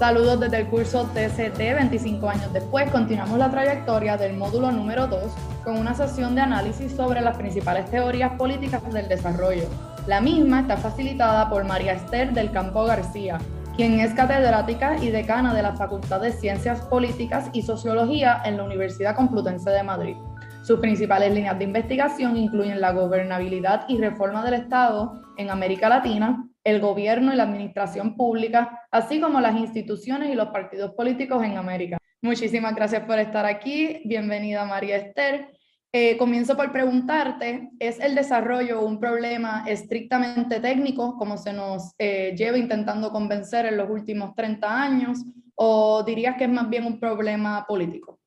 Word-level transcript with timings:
Saludos 0.00 0.40
desde 0.40 0.60
el 0.60 0.66
curso 0.68 1.10
TCT 1.12 1.58
25 1.58 2.30
años 2.30 2.50
después. 2.54 2.90
Continuamos 2.90 3.38
la 3.38 3.50
trayectoria 3.50 4.16
del 4.16 4.34
módulo 4.34 4.72
número 4.72 5.06
2 5.06 5.30
con 5.62 5.76
una 5.76 5.92
sesión 5.92 6.34
de 6.34 6.40
análisis 6.40 6.92
sobre 6.92 7.20
las 7.20 7.36
principales 7.36 7.84
teorías 7.90 8.32
políticas 8.38 8.82
del 8.94 9.08
desarrollo. 9.08 9.64
La 10.06 10.22
misma 10.22 10.60
está 10.60 10.78
facilitada 10.78 11.50
por 11.50 11.64
María 11.64 11.92
Esther 11.92 12.32
del 12.32 12.50
Campo 12.50 12.84
García, 12.84 13.36
quien 13.76 14.00
es 14.00 14.14
catedrática 14.14 14.96
y 14.96 15.10
decana 15.10 15.52
de 15.52 15.64
la 15.64 15.76
Facultad 15.76 16.22
de 16.22 16.32
Ciencias 16.32 16.80
Políticas 16.80 17.50
y 17.52 17.60
Sociología 17.60 18.40
en 18.46 18.56
la 18.56 18.64
Universidad 18.64 19.14
Complutense 19.14 19.68
de 19.68 19.82
Madrid. 19.82 20.16
Sus 20.62 20.80
principales 20.80 21.34
líneas 21.34 21.58
de 21.58 21.64
investigación 21.64 22.38
incluyen 22.38 22.80
la 22.80 22.92
gobernabilidad 22.92 23.84
y 23.86 23.98
reforma 23.98 24.42
del 24.42 24.54
Estado 24.54 25.20
en 25.36 25.50
América 25.50 25.90
Latina, 25.90 26.49
el 26.64 26.80
gobierno 26.80 27.32
y 27.32 27.36
la 27.36 27.44
administración 27.44 28.16
pública, 28.16 28.86
así 28.90 29.20
como 29.20 29.40
las 29.40 29.56
instituciones 29.56 30.30
y 30.30 30.34
los 30.34 30.48
partidos 30.48 30.92
políticos 30.94 31.42
en 31.44 31.56
América. 31.56 31.98
Muchísimas 32.22 32.74
gracias 32.74 33.04
por 33.04 33.18
estar 33.18 33.46
aquí. 33.46 34.02
Bienvenida 34.04 34.64
María 34.66 34.96
Esther. 34.96 35.48
Eh, 35.92 36.16
comienzo 36.18 36.56
por 36.56 36.70
preguntarte, 36.70 37.70
¿es 37.80 37.98
el 37.98 38.14
desarrollo 38.14 38.84
un 38.84 39.00
problema 39.00 39.64
estrictamente 39.66 40.60
técnico, 40.60 41.16
como 41.16 41.36
se 41.36 41.52
nos 41.52 41.94
eh, 41.98 42.32
lleva 42.36 42.58
intentando 42.58 43.10
convencer 43.10 43.66
en 43.66 43.76
los 43.76 43.90
últimos 43.90 44.34
30 44.36 44.82
años, 44.82 45.24
o 45.56 46.04
dirías 46.04 46.36
que 46.36 46.44
es 46.44 46.50
más 46.50 46.68
bien 46.68 46.84
un 46.84 47.00
problema 47.00 47.64
político? 47.66 48.20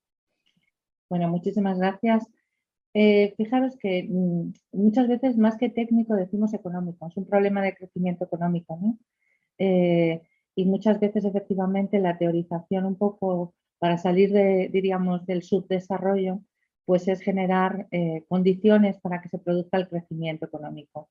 Bueno, 1.10 1.30
muchísimas 1.30 1.78
gracias. 1.78 2.28
Eh, 2.94 3.34
fijaros 3.38 3.76
que 3.78 4.04
mm, 4.08 4.54
muchas 4.74 5.08
veces 5.08 5.38
más 5.38 5.58
que 5.58 5.70
técnico 5.70 6.16
decimos 6.16 6.54
económico, 6.54 7.08
es 7.08 7.18
un 7.18 7.26
problema 7.26 7.62
de 7.62 7.76
crecimiento 7.76 8.26
económico, 8.26 8.78
¿no? 8.82 8.98
Eh, 9.58 10.22
y 10.56 10.66
muchas 10.66 11.00
veces 11.00 11.26
efectivamente 11.26 12.00
la 12.00 12.18
teorización 12.18 12.86
un 12.86 12.96
poco 12.96 13.56
para 13.80 13.98
salir 13.98 14.32
de, 14.32 14.70
diríamos, 14.72 15.26
del 15.26 15.44
subdesarrollo, 15.44 16.42
pues 16.86 17.08
es 17.08 17.22
generar 17.22 17.88
eh, 17.92 18.24
condiciones 18.28 19.00
para 19.00 19.22
que 19.22 19.30
se 19.30 19.40
produzca 19.40 19.78
el 19.78 19.88
crecimiento 19.90 20.46
económico. 20.46 21.10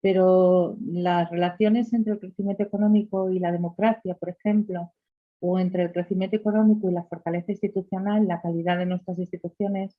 Pero 0.00 0.76
las 0.82 1.30
relaciones 1.30 1.92
entre 1.92 2.14
el 2.14 2.20
crecimiento 2.20 2.62
económico 2.62 3.30
y 3.30 3.38
la 3.38 3.52
democracia, 3.52 4.14
por 4.14 4.30
ejemplo, 4.30 4.92
o 5.40 5.58
entre 5.58 5.84
el 5.84 5.92
crecimiento 5.92 6.36
económico 6.36 6.88
y 6.90 6.94
la 6.94 7.04
fortaleza 7.04 7.52
institucional, 7.52 8.26
la 8.26 8.40
calidad 8.40 8.78
de 8.78 8.86
nuestras 8.86 9.18
instituciones, 9.18 9.96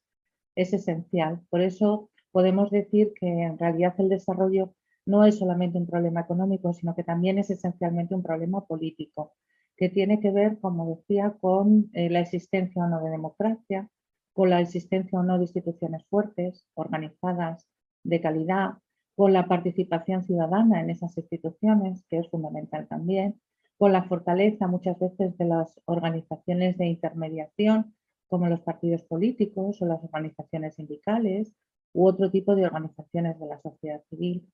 es 0.56 0.74
esencial. 0.74 1.42
Por 1.50 1.62
eso 1.62 2.10
podemos 2.32 2.72
decir 2.72 3.14
que 3.20 3.28
en 3.28 3.58
realidad 3.58 3.96
el 3.98 4.10
desarrollo 4.10 4.74
no 5.06 5.26
es 5.26 5.40
solamente 5.40 5.78
un 5.78 5.88
problema 5.88 6.22
económico, 6.22 6.74
sino 6.74 6.96
que 6.96 7.04
también 7.04 7.38
es 7.38 7.50
esencialmente 7.50 8.16
un 8.16 8.24
problema 8.24 8.66
político, 8.66 9.34
que 9.76 9.90
tiene 9.90 10.20
que 10.20 10.32
ver, 10.32 10.60
como 10.60 10.96
decía, 10.96 11.36
con 11.42 11.90
eh, 11.94 12.10
la 12.10 12.20
existencia 12.20 12.84
o 12.84 12.88
no 12.88 13.04
de 13.04 13.10
democracia, 13.10 13.90
con 14.34 14.50
la 14.50 14.62
existencia 14.62 15.20
o 15.20 15.24
no 15.24 15.38
de 15.38 15.46
instituciones 15.46 16.06
fuertes, 16.06 16.66
organizadas, 16.76 17.68
de 18.04 18.22
calidad, 18.22 18.78
con 19.16 19.34
la 19.34 19.48
participación 19.48 20.24
ciudadana 20.24 20.80
en 20.82 20.90
esas 20.90 21.18
instituciones, 21.18 22.06
que 22.10 22.20
es 22.20 22.30
fundamental 22.30 22.88
también, 22.88 23.40
con 23.78 23.92
la 23.92 24.04
fortaleza 24.04 24.68
muchas 24.68 24.98
veces 25.00 25.38
de 25.38 25.46
las 25.46 25.82
organizaciones 25.86 26.78
de 26.78 26.86
intermediación 26.86 27.96
como 28.32 28.48
los 28.48 28.62
partidos 28.62 29.04
políticos 29.04 29.82
o 29.82 29.86
las 29.86 30.02
organizaciones 30.02 30.76
sindicales 30.76 31.54
u 31.92 32.08
otro 32.08 32.32
tipo 32.32 32.56
de 32.56 32.66
organizaciones 32.66 33.38
de 33.38 33.46
la 33.46 33.60
sociedad 33.60 34.02
civil. 34.10 34.48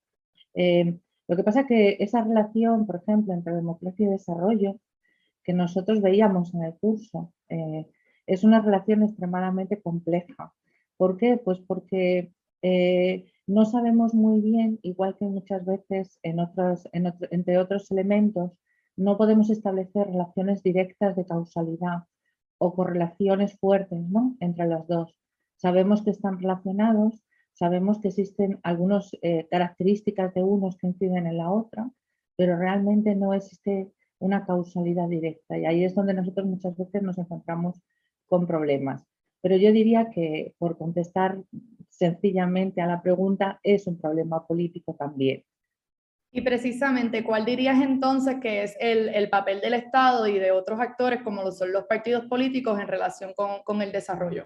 Eh, 0.55 0.97
lo 1.27 1.35
que 1.35 1.43
pasa 1.43 1.61
es 1.61 1.67
que 1.67 1.97
esa 1.99 2.23
relación, 2.23 2.87
por 2.87 2.95
ejemplo, 2.95 3.35
entre 3.35 3.53
democracia 3.53 4.07
y 4.07 4.09
desarrollo, 4.09 4.79
que 5.43 5.53
nosotros 5.53 6.01
veíamos 6.01 6.55
en 6.55 6.63
el 6.63 6.73
curso, 6.73 7.31
eh, 7.49 7.85
es 8.25 8.43
una 8.43 8.61
relación 8.61 9.03
extremadamente 9.03 9.79
compleja. 9.79 10.55
¿Por 10.97 11.17
qué? 11.17 11.37
Pues 11.37 11.59
porque 11.59 12.31
eh, 12.63 13.25
no 13.45 13.65
sabemos 13.65 14.15
muy 14.15 14.41
bien, 14.41 14.79
igual 14.81 15.15
que 15.19 15.25
muchas 15.25 15.63
veces 15.67 16.17
entre 16.23 17.57
otros 17.59 17.91
elementos, 17.91 18.57
no 18.95 19.17
podemos 19.17 19.51
establecer 19.51 20.07
relaciones 20.07 20.63
directas 20.63 21.15
de 21.15 21.27
causalidad 21.27 22.05
o 22.57 22.73
correlaciones 22.73 23.57
fuertes 23.59 23.99
¿no? 24.09 24.35
entre 24.39 24.67
los 24.67 24.87
dos. 24.87 25.15
Sabemos 25.55 26.03
que 26.03 26.11
están 26.11 26.39
relacionados, 26.39 27.23
sabemos 27.53 27.99
que 27.99 28.09
existen 28.09 28.59
algunas 28.63 29.11
eh, 29.21 29.47
características 29.49 30.33
de 30.33 30.43
unos 30.43 30.77
que 30.77 30.87
inciden 30.87 31.27
en 31.27 31.37
la 31.37 31.51
otra, 31.51 31.89
pero 32.35 32.55
realmente 32.57 33.15
no 33.15 33.33
existe 33.33 33.91
una 34.19 34.45
causalidad 34.45 35.07
directa 35.07 35.57
y 35.57 35.65
ahí 35.65 35.83
es 35.83 35.95
donde 35.95 36.13
nosotros 36.13 36.47
muchas 36.47 36.77
veces 36.77 37.01
nos 37.01 37.17
encontramos 37.17 37.81
con 38.27 38.47
problemas. 38.47 39.03
Pero 39.41 39.57
yo 39.57 39.71
diría 39.71 40.09
que 40.09 40.55
por 40.57 40.77
contestar 40.77 41.41
sencillamente 41.89 42.81
a 42.81 42.87
la 42.87 43.01
pregunta 43.01 43.59
es 43.63 43.87
un 43.87 43.97
problema 43.97 44.45
político 44.45 44.95
también. 44.95 45.43
Y 46.37 46.41
precisamente, 46.41 47.23
¿cuál 47.23 47.45
dirías 47.45 47.81
entonces 47.81 48.35
que 48.39 48.61
es 48.61 48.77
el, 48.79 49.27
papel 49.27 49.59
del 49.59 49.73
Estado 49.73 50.27
y 50.27 50.37
de 50.37 50.51
otros 50.51 50.79
actores 50.79 51.23
como 51.23 51.41
los 51.41 51.83
partidos 51.89 52.25
políticos 52.25 52.79
en 52.79 52.87
relación 52.87 53.33
con, 53.33 53.81
el 53.81 53.91
desarrollo? 53.91 54.45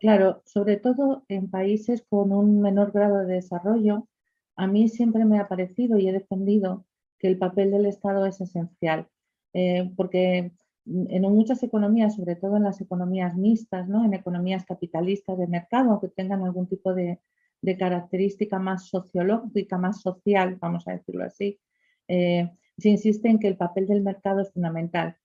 Claro, 0.00 0.40
sobre 0.46 0.78
todo 0.78 1.26
en 1.28 1.50
países 1.50 2.06
con 2.08 2.32
un 2.32 2.62
menor 2.62 2.92
grado 2.92 3.18
de 3.18 3.34
desarrollo, 3.34 4.08
a 4.56 4.66
mí 4.66 4.88
siempre 4.88 5.26
me 5.26 5.38
ha 5.38 5.46
parecido 5.46 5.98
y 5.98 6.08
he 6.08 6.12
defendido 6.14 6.86
que 7.18 7.28
el 7.28 7.36
papel 7.36 7.70
del 7.70 7.84
Estado 7.84 8.24
es 8.24 8.40
esencial, 8.40 9.06
eh, 9.52 9.92
porque 9.98 10.52
en 10.86 11.22
muchas 11.34 11.62
economías, 11.62 12.16
sobre 12.16 12.36
todo 12.36 12.56
en 12.56 12.62
las 12.62 12.80
economías 12.80 13.36
mixtas, 13.36 13.86
¿no? 13.90 14.06
en 14.06 14.14
economías 14.14 14.64
capitalistas 14.64 15.36
de 15.36 15.48
mercado, 15.48 16.00
que 16.00 16.08
tengan 16.08 16.42
algún 16.44 16.66
tipo 16.66 16.94
de, 16.94 17.20
de 17.62 17.76
característica 17.76 18.58
más 18.58 18.88
sociológica, 18.88 19.78
más 19.78 20.00
social, 20.00 20.56
vamos 20.60 20.86
a 20.88 20.92
decirlo 20.92 21.24
así, 21.24 21.60
eh, 22.08 22.50
se 22.78 22.88
insiste 22.88 23.28
en 23.28 23.38
que 23.38 23.48
el 23.48 23.56
papel 23.56 23.86
del 23.86 24.02
mercado 24.02 24.40
es 24.40 24.52
fundamental. 24.52 25.16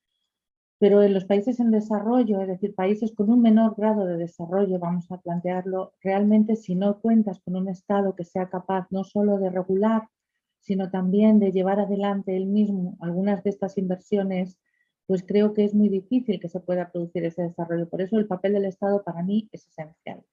Pero 0.78 1.02
en 1.02 1.14
los 1.14 1.26
países 1.26 1.60
en 1.60 1.72
desarrollo, 1.72 2.42
es 2.42 2.48
decir, 2.50 2.76
países 2.76 3.14
con 3.14 3.30
un 3.30 3.42
menor 3.42 3.76
grado 3.78 4.06
de 4.06 4.18
desarrollo, 4.18 4.78
vamos 4.78 5.10
a 5.10 5.22
plantearlo, 5.22 5.94
realmente 6.02 6.58
si 6.58 6.76
no 6.76 7.00
cuentas 7.00 7.40
con 7.40 7.56
un 7.56 7.70
Estado 7.70 8.14
que 8.16 8.26
sea 8.26 8.50
capaz 8.50 8.88
no 8.92 9.06
solo 9.06 9.38
de 9.38 9.50
regular, 9.50 10.10
sino 10.60 10.90
también 10.90 11.40
de 11.40 11.52
llevar 11.52 11.80
adelante 11.80 12.36
él 12.36 12.48
mismo 12.48 12.98
algunas 13.00 13.44
de 13.44 13.52
estas 13.52 13.78
inversiones, 13.78 14.58
pues 15.08 15.24
creo 15.24 15.54
que 15.54 15.64
es 15.64 15.74
muy 15.74 15.88
difícil 15.90 16.40
que 16.40 16.50
se 16.50 16.60
pueda 16.60 16.92
producir 16.92 17.24
ese 17.24 17.44
desarrollo. 17.44 17.88
Por 17.88 18.02
eso 18.02 18.18
el 18.18 18.28
papel 18.28 18.54
del 18.54 18.66
Estado 18.66 19.04
para 19.04 19.24
mí 19.24 19.48
es 19.52 19.68
esencial. 19.68 20.24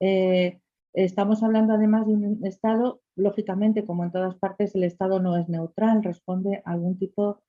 Eh, 0.00 0.60
Estamos 0.96 1.42
hablando 1.42 1.74
además 1.74 2.06
de 2.06 2.14
un 2.14 2.46
Estado, 2.46 3.02
lógicamente, 3.16 3.84
como 3.84 4.02
en 4.02 4.12
todas 4.12 4.34
partes, 4.36 4.74
el 4.74 4.82
Estado 4.82 5.20
no 5.20 5.36
es 5.36 5.46
neutral, 5.46 6.02
responde 6.02 6.62
a 6.64 6.70
algún 6.72 6.96
tipo, 6.96 7.42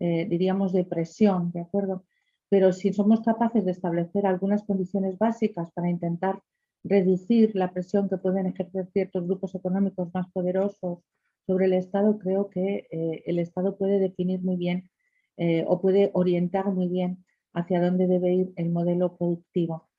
eh, 0.00 0.26
diríamos, 0.26 0.72
de 0.72 0.86
presión, 0.86 1.52
¿de 1.52 1.60
acuerdo? 1.60 2.06
Pero 2.48 2.72
si 2.72 2.94
somos 2.94 3.20
capaces 3.20 3.66
de 3.66 3.72
establecer 3.72 4.24
algunas 4.24 4.62
condiciones 4.62 5.18
básicas 5.18 5.70
para 5.72 5.90
intentar 5.90 6.40
reducir 6.82 7.54
la 7.54 7.72
presión 7.72 8.08
que 8.08 8.16
pueden 8.16 8.46
ejercer 8.46 8.86
ciertos 8.90 9.26
grupos 9.26 9.54
económicos 9.54 10.08
más 10.14 10.32
poderosos 10.32 11.00
sobre 11.46 11.66
el 11.66 11.74
Estado, 11.74 12.18
creo 12.18 12.48
que 12.48 12.86
eh, 12.90 13.22
el 13.26 13.38
Estado 13.38 13.76
puede 13.76 13.98
definir 13.98 14.40
muy 14.40 14.56
bien 14.56 14.88
eh, 15.36 15.66
o 15.68 15.78
puede 15.78 16.10
orientar 16.14 16.72
muy 16.72 16.88
bien 16.88 17.22
hacia 17.52 17.82
dónde 17.82 18.06
debe 18.06 18.32
ir 18.32 18.52
el 18.56 18.70
modelo 18.70 19.14
productivo. 19.14 19.90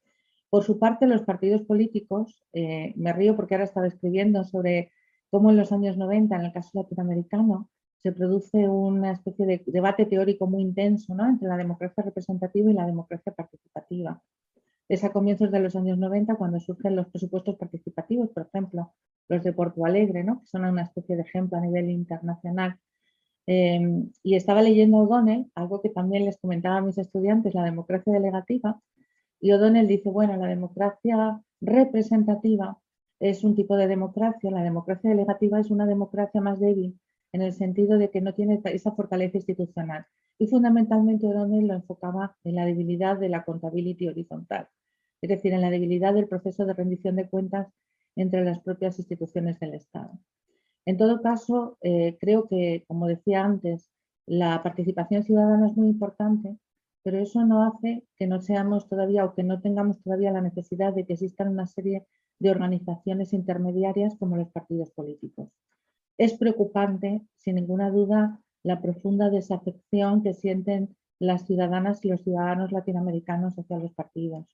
Por 0.49 0.63
su 0.63 0.79
parte, 0.79 1.07
los 1.07 1.23
partidos 1.23 1.63
políticos, 1.63 2.43
eh, 2.53 2.93
me 2.95 3.13
río 3.13 3.35
porque 3.35 3.55
ahora 3.55 3.65
estaba 3.65 3.87
escribiendo 3.87 4.43
sobre 4.43 4.91
cómo 5.29 5.49
en 5.49 5.57
los 5.57 5.71
años 5.71 5.97
90, 5.97 6.35
en 6.35 6.45
el 6.45 6.53
caso 6.53 6.71
latinoamericano, 6.73 7.69
se 8.03 8.11
produce 8.11 8.69
una 8.69 9.11
especie 9.13 9.45
de 9.47 9.63
debate 9.65 10.05
teórico 10.05 10.45
muy 10.45 10.61
intenso 10.61 11.15
entre 11.19 11.47
la 11.47 11.57
democracia 11.57 12.03
representativa 12.03 12.69
y 12.69 12.73
la 12.73 12.85
democracia 12.85 13.33
participativa. 13.33 14.21
Es 14.87 15.03
a 15.03 15.11
comienzos 15.11 15.51
de 15.51 15.59
los 15.59 15.75
años 15.75 15.97
90 15.97 16.35
cuando 16.35 16.59
surgen 16.59 16.95
los 16.95 17.07
presupuestos 17.07 17.55
participativos, 17.55 18.29
por 18.29 18.45
ejemplo, 18.45 18.93
los 19.27 19.43
de 19.43 19.53
Porto 19.53 19.83
Alegre, 19.85 20.23
¿no? 20.23 20.41
que 20.41 20.45
son 20.45 20.65
una 20.65 20.83
especie 20.83 21.15
de 21.15 21.23
ejemplo 21.23 21.57
a 21.57 21.61
nivel 21.61 21.89
internacional. 21.89 22.77
Eh, 23.47 23.79
y 24.23 24.35
estaba 24.35 24.61
leyendo 24.61 24.97
O'Donnell, 24.97 25.51
algo 25.55 25.81
que 25.81 25.89
también 25.89 26.25
les 26.25 26.37
comentaba 26.37 26.77
a 26.77 26.81
mis 26.81 26.99
estudiantes, 26.99 27.55
la 27.55 27.63
democracia 27.63 28.13
delegativa, 28.13 28.79
y 29.39 29.51
O'Donnell 29.51 29.87
dice, 29.87 30.09
bueno, 30.09 30.37
la 30.37 30.47
democracia 30.47 31.41
representativa 31.61 32.79
es 33.19 33.43
un 33.43 33.55
tipo 33.55 33.77
de 33.77 33.87
democracia, 33.87 34.51
la 34.51 34.63
democracia 34.63 35.09
delegativa 35.09 35.59
es 35.59 35.71
una 35.71 35.85
democracia 35.85 36.41
más 36.41 36.59
débil 36.59 36.99
en 37.33 37.41
el 37.41 37.53
sentido 37.53 37.97
de 37.97 38.09
que 38.09 38.21
no 38.21 38.33
tiene 38.33 38.61
esa 38.65 38.91
fortaleza 38.91 39.37
institucional. 39.37 40.05
Y 40.37 40.47
fundamentalmente 40.47 41.27
O'Donnell 41.27 41.67
lo 41.67 41.73
enfocaba 41.75 42.35
en 42.43 42.55
la 42.55 42.65
debilidad 42.65 43.17
de 43.17 43.29
la 43.29 43.43
contabilidad 43.43 44.11
horizontal, 44.11 44.67
es 45.21 45.29
decir, 45.29 45.53
en 45.53 45.61
la 45.61 45.69
debilidad 45.69 46.13
del 46.13 46.27
proceso 46.27 46.65
de 46.65 46.73
rendición 46.73 47.15
de 47.15 47.29
cuentas 47.29 47.67
entre 48.15 48.43
las 48.43 48.59
propias 48.59 48.97
instituciones 48.99 49.59
del 49.59 49.73
Estado. 49.73 50.19
En 50.85 50.97
todo 50.97 51.21
caso, 51.21 51.77
eh, 51.81 52.17
creo 52.19 52.47
que, 52.47 52.85
como 52.87 53.07
decía 53.07 53.43
antes, 53.43 53.89
la 54.25 54.61
participación 54.63 55.23
ciudadana 55.23 55.67
es 55.67 55.75
muy 55.75 55.87
importante, 55.87 56.57
pero 57.05 57.19
eso 57.19 57.45
no 57.45 57.63
hace 57.63 58.03
que 58.17 58.25
no 58.25 58.41
seamos 58.41 58.89
todavía 58.89 59.25
o 59.25 59.35
que 59.35 59.43
no 59.43 59.61
tengamos 59.61 60.01
todavía 60.01 60.31
la 60.31 60.41
necesidad 60.41 60.91
de 60.91 61.05
que 61.05 61.13
existan 61.13 61.49
una 61.49 61.67
serie 61.67 62.07
de 62.39 62.49
organizaciones 62.49 63.31
intermediarias 63.31 64.15
como 64.17 64.37
los 64.37 64.49
partidos 64.49 64.89
políticos. 64.89 65.49
Es 66.17 66.33
preocupante, 66.33 67.21
sin 67.37 67.55
ninguna 67.55 67.91
duda, 67.91 68.41
la 68.63 68.81
profunda 68.81 69.29
desafección 69.29 70.23
que 70.23 70.33
sienten 70.33 70.95
las 71.19 71.45
ciudadanas 71.45 72.03
y 72.03 72.09
los 72.09 72.23
ciudadanos 72.23 72.71
latinoamericanos 72.71 73.53
hacia 73.59 73.77
los 73.77 73.93
partidos. 73.93 74.47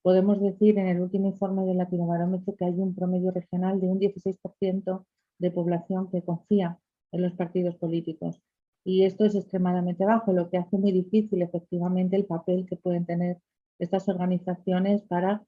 Podemos 0.00 0.40
decir 0.40 0.78
en 0.78 0.86
el 0.86 0.98
último 0.98 1.26
informe 1.26 1.66
del 1.66 1.76
Latinobarómetro 1.76 2.56
que 2.56 2.64
hay 2.64 2.80
un 2.80 2.94
promedio 2.94 3.32
regional 3.32 3.82
de 3.82 3.88
un 3.88 4.00
16% 4.00 5.04
de 5.38 5.50
población 5.50 6.10
que 6.10 6.22
confía 6.22 6.78
en 7.12 7.20
los 7.20 7.34
partidos 7.34 7.76
políticos. 7.76 8.40
Y 8.84 9.04
esto 9.04 9.24
es 9.24 9.34
extremadamente 9.34 10.04
bajo, 10.04 10.32
lo 10.32 10.50
que 10.50 10.58
hace 10.58 10.76
muy 10.76 10.92
difícil 10.92 11.42
efectivamente 11.42 12.16
el 12.16 12.24
papel 12.24 12.66
que 12.66 12.76
pueden 12.76 13.06
tener 13.06 13.38
estas 13.78 14.08
organizaciones 14.08 15.02
para 15.02 15.44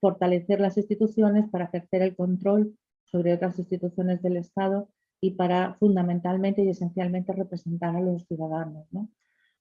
fortalecer 0.00 0.60
las 0.60 0.76
instituciones, 0.76 1.48
para 1.48 1.64
ejercer 1.64 2.02
el 2.02 2.14
control 2.14 2.76
sobre 3.04 3.32
otras 3.32 3.58
instituciones 3.58 4.22
del 4.22 4.36
Estado 4.36 4.88
y 5.20 5.32
para 5.32 5.74
fundamentalmente 5.74 6.62
y 6.62 6.68
esencialmente 6.68 7.32
representar 7.32 7.96
a 7.96 8.00
los 8.00 8.26
ciudadanos. 8.26 8.86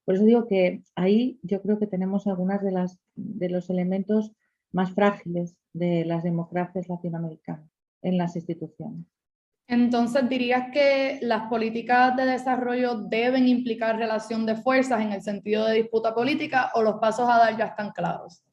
Por 0.03 0.15
eso 0.15 0.25
digo 0.25 0.47
que 0.47 0.83
ahí 0.95 1.39
yo 1.43 1.61
creo 1.61 1.79
que 1.79 1.87
tenemos 1.87 2.27
algunos 2.27 2.61
de, 2.61 2.71
las, 2.71 2.99
de 3.15 3.49
los 3.49 3.69
elementos 3.69 4.33
más 4.73 4.91
frágiles 4.93 5.55
de 5.71 6.03
las 6.03 6.23
democracias 6.23 6.89
latinoamericanas 6.89 7.69
en 8.01 8.17
las 8.17 8.35
instituciones. 8.35 9.05
Entonces, 9.67 10.27
¿dirías 10.29 10.71
que 10.71 11.19
las 11.21 11.47
políticas 11.49 12.15
de 12.15 12.25
desarrollo 12.25 12.95
deben 12.95 13.47
implicar 13.47 13.97
relación 13.97 14.45
de 14.45 14.55
fuerzas 14.55 15.01
en 15.01 15.13
el 15.13 15.21
sentido 15.21 15.65
de 15.65 15.75
disputa 15.75 16.13
política 16.13 16.71
o 16.75 16.81
los 16.81 16.95
pasos 16.95 17.29
a 17.29 17.37
dar 17.37 17.57
ya 17.57 17.65
están 17.67 17.91
claros? 17.91 18.43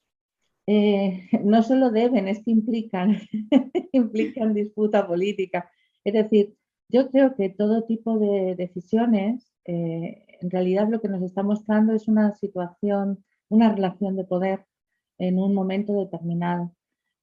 Eh, 0.66 1.28
no 1.42 1.62
solo 1.62 1.90
deben, 1.90 2.28
es 2.28 2.44
que 2.44 2.52
implican, 2.52 3.18
implican 3.92 4.54
disputa 4.54 5.06
política. 5.06 5.68
Es 6.04 6.12
decir, 6.12 6.54
yo 6.88 7.10
creo 7.10 7.34
que 7.34 7.50
todo 7.50 7.84
tipo 7.84 8.18
de 8.18 8.54
decisiones, 8.56 9.52
eh, 9.64 10.24
en 10.40 10.50
realidad 10.50 10.88
lo 10.88 11.00
que 11.00 11.08
nos 11.08 11.22
está 11.22 11.42
mostrando 11.42 11.92
es 11.92 12.08
una 12.08 12.34
situación, 12.36 13.24
una 13.48 13.74
relación 13.74 14.16
de 14.16 14.24
poder 14.24 14.64
en 15.18 15.38
un 15.38 15.54
momento 15.54 15.92
determinado. 15.92 16.72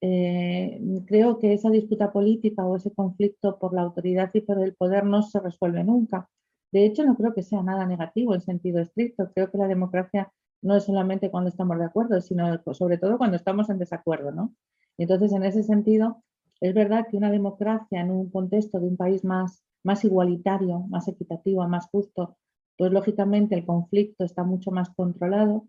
Eh, 0.01 0.79
creo 1.07 1.39
que 1.39 1.53
esa 1.53 1.69
disputa 1.71 2.11
política 2.11 2.65
o 2.65 2.75
ese 2.75 2.93
conflicto 2.93 3.57
por 3.57 3.73
la 3.73 3.81
autoridad 3.81 4.29
y 4.33 4.41
por 4.41 4.59
el 4.61 4.75
poder 4.75 5.05
no 5.05 5.23
se 5.23 5.39
resuelve 5.39 5.83
nunca. 5.83 6.29
De 6.71 6.85
hecho, 6.85 7.05
no 7.05 7.15
creo 7.15 7.33
que 7.33 7.43
sea 7.43 7.63
nada 7.63 7.85
negativo 7.85 8.35
en 8.35 8.41
sentido 8.41 8.79
estricto. 8.81 9.31
Creo 9.33 9.49
que 9.49 9.57
la 9.57 9.67
democracia 9.67 10.31
no 10.61 10.75
es 10.75 10.83
solamente 10.83 11.31
cuando 11.31 11.49
estamos 11.49 11.77
de 11.79 11.85
acuerdo, 11.85 12.19
sino 12.21 12.61
sobre 12.73 12.97
todo 12.97 13.17
cuando 13.17 13.37
estamos 13.37 13.69
en 13.69 13.79
desacuerdo. 13.79 14.31
¿no? 14.31 14.53
entonces, 14.97 15.31
en 15.33 15.43
ese 15.43 15.63
sentido, 15.63 16.23
es 16.59 16.73
verdad 16.73 17.07
que 17.09 17.17
una 17.17 17.31
democracia 17.31 18.01
en 18.01 18.11
un 18.11 18.29
contexto 18.29 18.79
de 18.79 18.87
un 18.87 18.97
país 18.97 19.23
más, 19.23 19.63
más 19.83 20.03
igualitario, 20.03 20.79
más 20.89 21.07
equitativo, 21.07 21.67
más 21.67 21.87
justo, 21.89 22.37
pues 22.77 22.91
lógicamente 22.91 23.55
el 23.55 23.65
conflicto 23.65 24.23
está 24.23 24.43
mucho 24.43 24.71
más 24.71 24.89
controlado 24.89 25.67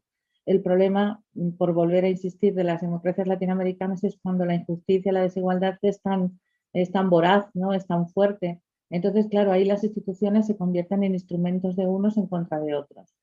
el 0.48 0.62
problema, 0.62 1.22
mm, 1.34 1.50
por 1.58 1.74
volver 1.74 2.04
a 2.04 2.08
insistir, 2.08 2.54
de 2.54 2.64
las 2.64 2.80
democracias 2.80 3.26
latinoamericanas 3.26 4.02
es 4.04 4.18
cuando 4.22 4.46
la 4.46 4.54
injusticia, 4.54 5.12
la 5.12 5.20
desigualdad 5.22 5.78
es 5.82 6.00
tan, 6.00 6.40
es 6.72 6.90
tan 6.90 7.10
voraz, 7.10 7.46
¿no? 7.54 7.74
es 7.74 7.86
tan 7.86 8.08
fuerte. 8.08 8.62
Entonces, 8.90 9.26
claro, 9.28 9.52
ahí 9.52 9.66
las 9.66 9.84
instituciones 9.84 10.46
se 10.46 10.56
convierten 10.56 11.04
en 11.04 11.12
instrumentos 11.12 11.76
de 11.76 11.86
unos 11.86 12.16
en 12.16 12.26
contra 12.28 12.60
de 12.60 12.74
otros. 12.74 13.14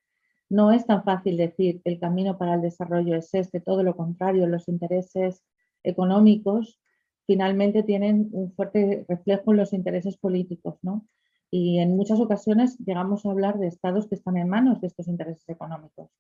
No 0.49 0.71
es 0.71 0.85
tan 0.85 1.03
fácil 1.03 1.37
decir 1.37 1.81
el 1.85 1.99
camino 1.99 2.37
para 2.37 2.55
el 2.55 2.61
desarrollo 2.61 3.15
es 3.15 3.33
este, 3.33 3.59
todo 3.59 3.81
lo 3.81 3.95
contrario, 3.95 4.45
los 4.45 4.67
intereses 4.67 5.43
económicos 5.83 6.79
finalmente 7.25 7.81
tienen 7.81 8.29
un 8.33 8.53
fuerte 8.53 9.03
reflejo 9.09 9.51
en 9.51 9.57
los 9.57 9.73
intereses 9.73 10.17
políticos, 10.17 10.77
¿no? 10.83 11.07
Y 11.49 11.79
en 11.79 11.95
muchas 11.95 12.19
ocasiones 12.19 12.77
llegamos 12.85 13.25
a 13.25 13.31
hablar 13.31 13.57
de 13.57 13.67
estados 13.67 14.07
que 14.07 14.15
están 14.15 14.37
en 14.37 14.49
manos 14.49 14.81
de 14.81 14.87
estos 14.87 15.07
intereses 15.07 15.49
económicos 15.49 16.11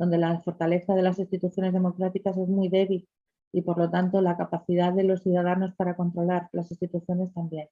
donde 0.00 0.16
la 0.16 0.40
fortaleza 0.40 0.94
de 0.94 1.02
las 1.02 1.18
instituciones 1.18 1.74
democráticas 1.74 2.38
es 2.38 2.48
muy 2.48 2.70
débil 2.70 3.06
y 3.52 3.60
por 3.60 3.76
lo 3.76 3.90
tanto 3.90 4.22
la 4.22 4.38
capacidad 4.38 4.94
de 4.94 5.04
los 5.04 5.22
ciudadanos 5.22 5.74
para 5.74 5.94
controlar 5.94 6.48
las 6.52 6.70
instituciones 6.70 7.34
también. 7.34 7.68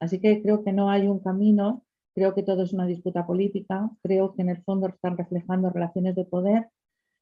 Así 0.00 0.18
que 0.18 0.40
creo 0.40 0.64
que 0.64 0.72
no 0.72 0.88
hay 0.88 1.08
un 1.08 1.20
camino, 1.20 1.84
creo 2.14 2.34
que 2.34 2.42
todo 2.42 2.62
es 2.62 2.72
una 2.72 2.86
disputa 2.86 3.26
política, 3.26 3.90
creo 4.02 4.34
que 4.34 4.40
en 4.40 4.48
el 4.48 4.62
fondo 4.62 4.88
están 4.88 5.18
reflejando 5.18 5.68
relaciones 5.68 6.14
de 6.14 6.24
poder, 6.24 6.70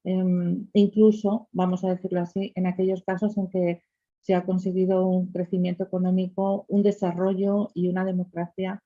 em, 0.04 0.68
incluso, 0.74 1.48
vamos 1.50 1.82
a 1.82 1.90
decirlo 1.90 2.20
así, 2.20 2.52
en 2.54 2.66
aquellos 2.68 3.02
casos 3.02 3.36
en 3.36 3.48
que 3.48 3.82
se 4.20 4.34
ha 4.34 4.44
conseguido 4.44 5.08
un 5.08 5.32
crecimiento 5.32 5.82
económico, 5.82 6.66
un 6.68 6.84
desarrollo 6.84 7.70
y 7.74 7.88
una 7.88 8.04
democracia 8.04 8.80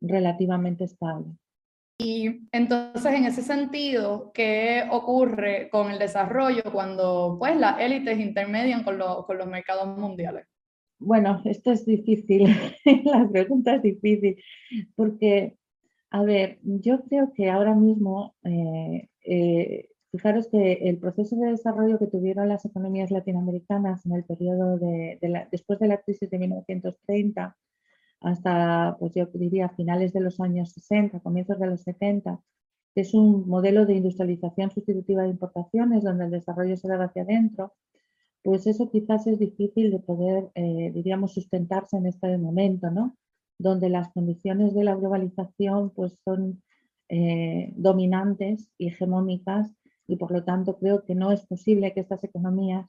relativamente 0.00 0.84
estable. 0.84 1.36
Y 1.98 2.46
entonces, 2.52 3.06
en 3.06 3.24
ese 3.24 3.42
sentido, 3.42 4.30
¿qué 4.34 4.84
ocurre 4.90 5.70
con 5.70 5.90
el 5.90 5.98
desarrollo 5.98 6.62
cuando 6.70 7.36
pues, 7.38 7.56
las 7.56 7.80
élites 7.80 8.18
intermedian 8.18 8.84
con, 8.84 8.98
con 8.98 9.38
los 9.38 9.46
mercados 9.46 9.98
mundiales? 9.98 10.46
Bueno, 10.98 11.42
esto 11.44 11.72
es 11.72 11.84
difícil, 11.84 12.48
la 13.04 13.28
pregunta 13.30 13.76
es 13.76 13.82
difícil, 13.82 14.36
porque, 14.94 15.56
a 16.10 16.22
ver, 16.22 16.58
yo 16.62 17.02
creo 17.04 17.32
que 17.34 17.50
ahora 17.50 17.74
mismo, 17.74 18.34
eh, 18.44 19.08
eh, 19.24 19.90
fijaros 20.10 20.48
que 20.48 20.72
el 20.88 20.98
proceso 20.98 21.36
de 21.36 21.50
desarrollo 21.50 21.98
que 21.98 22.06
tuvieron 22.06 22.48
las 22.48 22.64
economías 22.64 23.10
latinoamericanas 23.10 24.06
en 24.06 24.12
el 24.12 24.24
periodo 24.24 24.78
de, 24.78 25.18
después 25.50 25.78
de 25.78 25.88
la 25.88 25.98
crisis 25.98 26.30
de 26.30 26.38
1930, 26.38 27.56
hasta, 28.20 28.96
pues 28.98 29.14
yo 29.14 29.26
diría, 29.26 29.68
finales 29.70 30.12
de 30.12 30.20
los 30.20 30.40
años 30.40 30.72
60, 30.72 31.20
comienzos 31.20 31.58
de 31.58 31.66
los 31.66 31.82
70, 31.82 32.40
que 32.94 33.02
es 33.02 33.14
un 33.14 33.46
modelo 33.48 33.86
de 33.86 33.94
industrialización 33.94 34.70
sustitutiva 34.70 35.22
de 35.22 35.28
importaciones 35.28 36.02
donde 36.02 36.24
el 36.24 36.30
desarrollo 36.30 36.76
se 36.76 36.88
da 36.88 37.02
hacia 37.04 37.22
adentro, 37.22 37.74
pues 38.42 38.66
eso 38.66 38.90
quizás 38.90 39.26
es 39.26 39.38
difícil 39.38 39.90
de 39.90 39.98
poder, 39.98 40.50
eh, 40.54 40.92
diríamos, 40.94 41.34
sustentarse 41.34 41.96
en 41.96 42.06
este 42.06 42.38
momento, 42.38 42.90
¿no? 42.90 43.16
Donde 43.58 43.90
las 43.90 44.12
condiciones 44.12 44.72
de 44.74 44.84
la 44.84 44.94
globalización 44.94 45.90
pues 45.90 46.16
son 46.24 46.62
eh, 47.08 47.72
dominantes 47.76 48.70
y 48.78 48.88
hegemónicas 48.88 49.74
y 50.06 50.16
por 50.16 50.30
lo 50.30 50.44
tanto 50.44 50.78
creo 50.78 51.04
que 51.04 51.14
no 51.14 51.32
es 51.32 51.44
posible 51.44 51.92
que 51.92 52.00
estas 52.00 52.22
economías, 52.24 52.86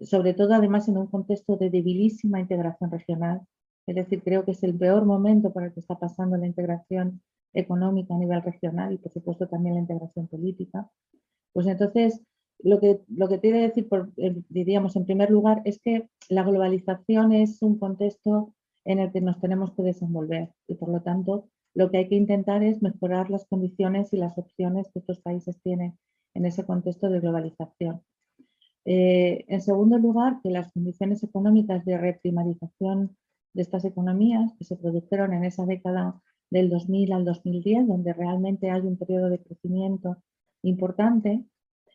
sobre 0.00 0.34
todo 0.34 0.54
además 0.54 0.88
en 0.88 0.98
un 0.98 1.06
contexto 1.06 1.56
de 1.56 1.70
debilísima 1.70 2.40
integración 2.40 2.90
regional, 2.90 3.42
es 3.90 3.96
decir, 3.96 4.22
creo 4.22 4.44
que 4.44 4.52
es 4.52 4.62
el 4.62 4.76
peor 4.76 5.04
momento 5.04 5.52
para 5.52 5.66
el 5.66 5.72
que 5.72 5.80
está 5.80 5.98
pasando 5.98 6.36
la 6.36 6.46
integración 6.46 7.20
económica 7.52 8.14
a 8.14 8.18
nivel 8.18 8.40
regional 8.40 8.92
y 8.92 8.98
por 8.98 9.12
supuesto 9.12 9.48
también 9.48 9.74
la 9.74 9.80
integración 9.80 10.28
política. 10.28 10.88
Pues 11.52 11.66
entonces, 11.66 12.20
lo 12.60 12.78
que, 12.78 13.00
lo 13.08 13.28
que 13.28 13.40
quiere 13.40 13.62
decir, 13.62 13.88
por, 13.88 14.12
eh, 14.16 14.40
diríamos 14.48 14.94
en 14.94 15.06
primer 15.06 15.30
lugar, 15.30 15.60
es 15.64 15.80
que 15.80 16.08
la 16.28 16.44
globalización 16.44 17.32
es 17.32 17.62
un 17.62 17.78
contexto 17.78 18.54
en 18.84 19.00
el 19.00 19.10
que 19.10 19.20
nos 19.20 19.40
tenemos 19.40 19.72
que 19.72 19.82
desenvolver 19.82 20.50
y 20.68 20.74
por 20.74 20.88
lo 20.88 21.02
tanto 21.02 21.48
lo 21.74 21.90
que 21.90 21.98
hay 21.98 22.08
que 22.08 22.14
intentar 22.14 22.62
es 22.62 22.82
mejorar 22.82 23.28
las 23.28 23.44
condiciones 23.46 24.12
y 24.12 24.18
las 24.18 24.38
opciones 24.38 24.88
que 24.92 25.00
estos 25.00 25.18
países 25.20 25.60
tienen 25.62 25.98
en 26.34 26.46
ese 26.46 26.64
contexto 26.64 27.10
de 27.10 27.18
globalización. 27.18 28.02
Eh, 28.84 29.44
en 29.48 29.60
segundo 29.60 29.98
lugar, 29.98 30.40
que 30.42 30.50
las 30.50 30.72
condiciones 30.72 31.24
económicas 31.24 31.84
de 31.84 31.98
reprimarización 31.98 33.16
de 33.52 33.62
estas 33.62 33.84
economías 33.84 34.52
que 34.58 34.64
se 34.64 34.76
produjeron 34.76 35.32
en 35.32 35.44
esa 35.44 35.66
década 35.66 36.20
del 36.50 36.68
2000 36.68 37.12
al 37.12 37.24
2010, 37.24 37.86
donde 37.86 38.12
realmente 38.12 38.70
hay 38.70 38.80
un 38.82 38.96
periodo 38.96 39.30
de 39.30 39.40
crecimiento 39.40 40.18
importante. 40.62 41.44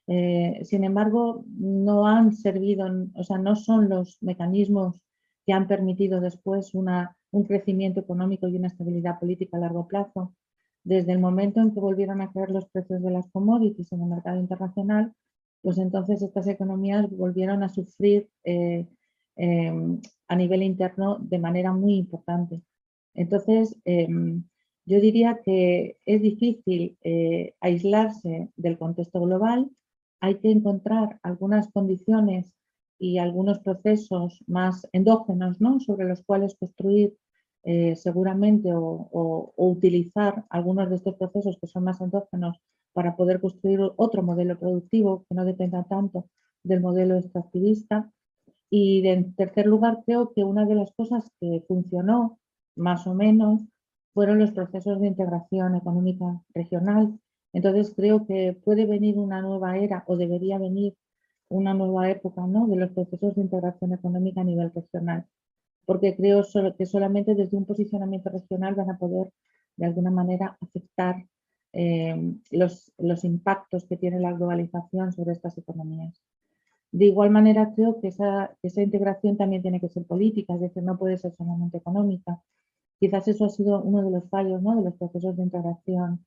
Eh, 0.08 0.62
sin 0.64 0.84
embargo, 0.84 1.44
no 1.48 2.08
han 2.08 2.34
servido, 2.34 2.88
o 3.16 3.24
sea, 3.24 3.38
no 3.38 3.56
son 3.56 3.90
los 3.90 4.18
mecanismos 4.22 5.02
que 5.46 5.54
han 5.54 5.68
permitido 5.68 6.22
después 6.22 6.74
una, 6.74 7.18
un 7.32 7.44
crecimiento 7.44 8.00
económico 8.00 8.48
y 8.48 8.56
una 8.58 8.68
estabilidad 8.68 9.20
política 9.20 9.58
a 9.58 9.62
largo 9.62 9.88
plazo. 9.88 10.34
Desde 10.84 11.12
el 11.12 11.20
momento 11.20 11.60
en 11.60 11.74
que 11.74 11.80
volvieron 11.80 12.22
a 12.22 12.32
caer 12.32 12.52
los 12.52 12.68
precios 12.70 13.02
de 13.02 13.12
las 13.12 13.28
commodities 13.32 13.92
en 13.92 14.02
el 14.02 14.10
mercado 14.10 14.40
internacional, 14.40 15.14
pues 15.62 15.80
entonces 15.80 16.22
estas 16.22 16.48
economías 16.48 17.10
volvieron 17.10 17.64
a 17.64 17.70
sufrir 17.70 18.30
eh, 18.44 18.88
Em, 19.36 20.02
a 20.28 20.36
nivel 20.36 20.64
interno 20.64 21.18
de 21.20 21.40
manera 21.40 21.72
muy 21.74 21.96
importante. 21.96 22.62
Entonces, 23.14 23.78
em, 23.86 24.44
yo 24.86 25.00
diría 25.00 25.42
que 25.44 25.98
es 26.06 26.22
difícil 26.22 26.98
eh, 27.04 27.54
aislarse 27.60 28.50
del 28.56 28.78
contexto 28.78 29.20
global, 29.22 29.70
hay 30.20 30.36
que 30.36 30.52
encontrar 30.52 31.20
algunas 31.24 31.72
condiciones 31.72 32.54
y 32.98 33.18
algunos 33.18 33.60
procesos 33.60 34.44
más 34.48 34.88
endógenos 34.94 35.60
¿no? 35.60 35.80
sobre 35.80 36.08
los 36.08 36.24
cuales 36.24 36.56
construir 36.56 37.16
eh, 37.64 37.96
seguramente 37.96 38.70
o, 38.74 39.54
utilizar 39.58 40.46
algunos 40.50 40.90
de 40.90 40.96
estos 40.98 41.16
procesos 41.16 41.58
que 41.60 41.68
son 41.68 41.84
más 41.84 42.00
endógenos 42.00 42.62
para 42.94 43.16
poder 43.16 43.42
construir 43.42 43.80
otro 43.98 44.24
modelo 44.24 44.58
productivo 44.58 45.26
que 45.28 45.36
no 45.36 45.46
dependa 45.46 45.84
tanto 45.84 46.30
del 46.64 46.80
modelo 46.80 47.18
extractivista. 47.18 48.12
Y 48.70 49.08
en 49.08 49.36
tercer 49.36 49.68
lugar, 49.68 50.04
creo 50.06 50.32
que 50.34 50.44
una 50.44 50.66
de 50.66 50.76
las 50.76 50.92
cosas 50.94 51.32
que 51.40 51.64
funcionó 51.68 52.40
más 52.76 53.08
o 53.08 53.14
menos 53.14 53.62
fueron 54.14 54.40
los 54.40 54.52
procesos 54.52 55.00
de 55.00 55.08
integración 55.08 55.76
económica 55.76 56.42
regional. 56.54 57.20
Entonces 57.54 57.94
creo 57.96 58.26
que 58.26 58.58
puede 58.64 58.86
venir 58.86 59.18
una 59.18 59.42
nueva 59.42 59.78
era 59.78 60.04
o 60.08 60.18
debería 60.18 60.58
venir 60.58 60.96
una 61.50 61.74
nueva 61.74 62.10
época 62.10 62.46
¿no? 62.48 62.68
de 62.68 62.78
los 62.78 62.92
procesos 62.92 63.36
de 63.36 63.42
integración 63.42 63.94
económica 63.94 64.42
a 64.42 64.46
nivel 64.46 64.72
regional, 64.74 65.26
porque 65.86 66.16
creo 66.16 66.44
que 66.78 66.86
solamente 66.86 67.36
desde 67.36 67.58
un 67.58 67.66
posicionamiento 67.66 68.30
regional 68.30 68.76
van 68.76 68.90
a 68.90 68.98
poder 68.98 69.32
de 69.78 69.86
alguna 69.86 70.12
manera 70.12 70.58
afectar 70.62 71.26
eh, 71.74 72.36
los, 72.52 72.92
los 72.98 73.24
impactos 73.26 73.86
que 73.86 73.98
tiene 73.98 74.20
la 74.20 74.32
globalización 74.32 75.12
sobre 75.12 75.34
estas 75.34 75.58
economías. 75.58 76.22
De 76.96 77.08
igual 77.08 77.30
manera, 77.30 77.74
creo 77.76 78.00
que 78.00 78.08
esa, 78.08 78.56
integración 78.64 79.36
también 79.36 79.62
tiene 79.62 79.82
que 79.82 79.90
ser 79.90 80.06
política, 80.06 80.54
es 80.54 80.62
decir, 80.62 80.82
no 80.82 80.98
puede 80.98 81.18
ser 81.18 81.36
solamente 81.36 81.78
económica. 81.78 82.42
Quizás 83.02 83.28
eso 83.28 83.44
ha 83.44 83.50
sido 83.50 83.82
uno 83.82 84.02
de 84.02 84.12
los 84.12 84.30
fallos 84.30 84.62
¿no? 84.62 84.78
de 84.78 84.84
los 84.84 84.94
procesos 84.96 85.36
de 85.36 85.44
integración 85.44 86.26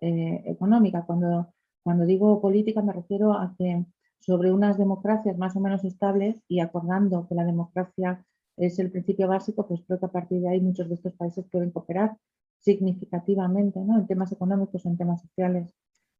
eh, 0.00 0.42
económica. 0.46 1.04
Cuando, 1.06 1.54
cuando 1.84 2.04
digo 2.04 2.40
política 2.40 2.82
me 2.82 2.94
refiero 2.94 3.32
a 3.32 3.54
que 3.56 3.84
sobre 4.18 4.50
unas 4.50 4.76
democracias 4.76 5.38
más 5.38 5.54
o 5.54 5.60
menos 5.60 5.84
estables 5.84 6.42
y 6.48 6.58
acordando 6.58 7.28
que 7.28 7.36
la 7.36 7.44
democracia 7.44 8.26
es 8.56 8.80
el 8.80 8.90
principio 8.90 9.28
básico, 9.28 9.68
pues 9.68 9.82
creo 9.86 10.00
que 10.00 10.06
a 10.06 10.10
partir 10.10 10.40
de 10.40 10.48
ahí 10.48 10.60
muchos 10.60 10.88
de 10.88 10.96
estos 10.96 11.12
países 11.12 11.46
pueden 11.48 11.70
cooperar 11.70 12.16
significativamente 12.58 13.78
¿no? 13.78 13.96
en 13.96 14.08
temas 14.08 14.32
económicos, 14.32 14.84
en 14.84 14.96
temas 14.96 15.22
sociales 15.22 15.72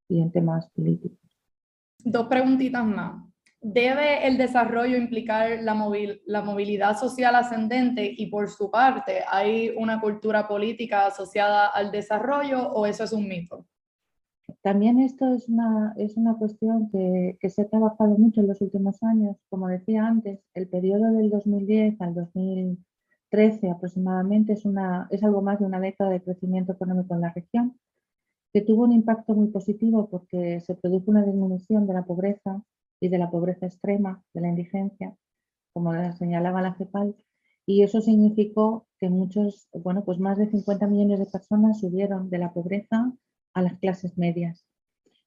y 0.08 0.20
en 0.20 0.30
temas 0.30 0.70
políticos. 0.70 1.18
Dos 2.04 2.28
preguntitas 2.28 2.86
más. 2.86 3.28
¿Debe 3.60 4.26
el 4.26 4.38
desarrollo 4.38 4.96
implicar 4.96 5.60
la, 5.62 5.74
la 6.26 6.42
movilidad 6.42 6.96
social 6.96 7.34
ascendente 7.34 8.14
y 8.16 8.26
por 8.26 8.48
su 8.48 8.70
parte 8.70 9.24
hay 9.28 9.70
una 9.76 10.00
cultura 10.00 10.46
política 10.46 11.06
asociada 11.06 11.66
al 11.66 11.90
desarrollo 11.90 12.70
o 12.70 12.86
eso 12.86 13.02
es 13.02 13.12
un 13.12 13.26
mito? 13.26 13.66
También 14.62 15.00
esto 15.00 15.34
es 15.34 15.48
una, 15.48 15.94
es 15.96 16.16
una 16.16 16.34
cuestión 16.34 16.90
que, 16.90 17.36
se 17.48 17.62
ha 17.62 17.68
trabajado 17.68 18.16
mucho 18.16 18.40
en 18.40 18.48
los 18.48 18.60
últimos 18.60 19.02
años. 19.02 19.36
Como 19.48 19.68
decía 19.68 20.06
antes, 20.06 20.40
el 20.54 20.68
periodo 20.68 21.12
del 21.12 21.30
2010 21.30 22.00
al 22.00 22.14
2013 22.14 23.70
aproximadamente 23.70 24.54
es, 24.54 24.64
una, 24.64 25.06
es 25.10 25.22
algo 25.22 25.42
más 25.42 25.60
de 25.60 25.66
una 25.66 25.80
década 25.80 26.10
de 26.10 26.22
crecimiento 26.22 26.72
económico 26.72 27.14
en 27.14 27.20
la 27.20 27.32
región, 27.32 27.78
que 28.52 28.62
tuvo 28.62 28.84
un 28.84 28.92
impacto 28.92 29.34
muy 29.34 29.48
positivo 29.48 30.08
porque 30.08 30.60
se 30.60 30.74
produjo 30.74 31.10
una 31.10 31.24
disminución 31.24 31.86
de 31.86 31.94
la 31.94 32.04
pobreza 32.04 32.62
y 33.00 33.08
de 33.08 33.18
la 33.18 33.30
pobreza 33.30 33.66
extrema, 33.66 34.22
de 34.34 34.40
la 34.40 34.48
indigencia, 34.48 35.16
como 35.72 35.92
señalaba 36.14 36.62
la 36.62 36.74
CEPAL, 36.74 37.14
y 37.66 37.82
eso 37.82 38.00
significó 38.00 38.86
que 38.98 39.10
muchos, 39.10 39.68
bueno, 39.72 40.04
pues 40.04 40.18
más 40.18 40.38
de 40.38 40.50
50 40.50 40.86
millones 40.86 41.18
de 41.18 41.26
personas 41.26 41.80
subieron 41.80 42.30
de 42.30 42.38
la 42.38 42.52
pobreza 42.52 43.12
a 43.54 43.62
las 43.62 43.78
clases 43.78 44.16
medias. 44.16 44.64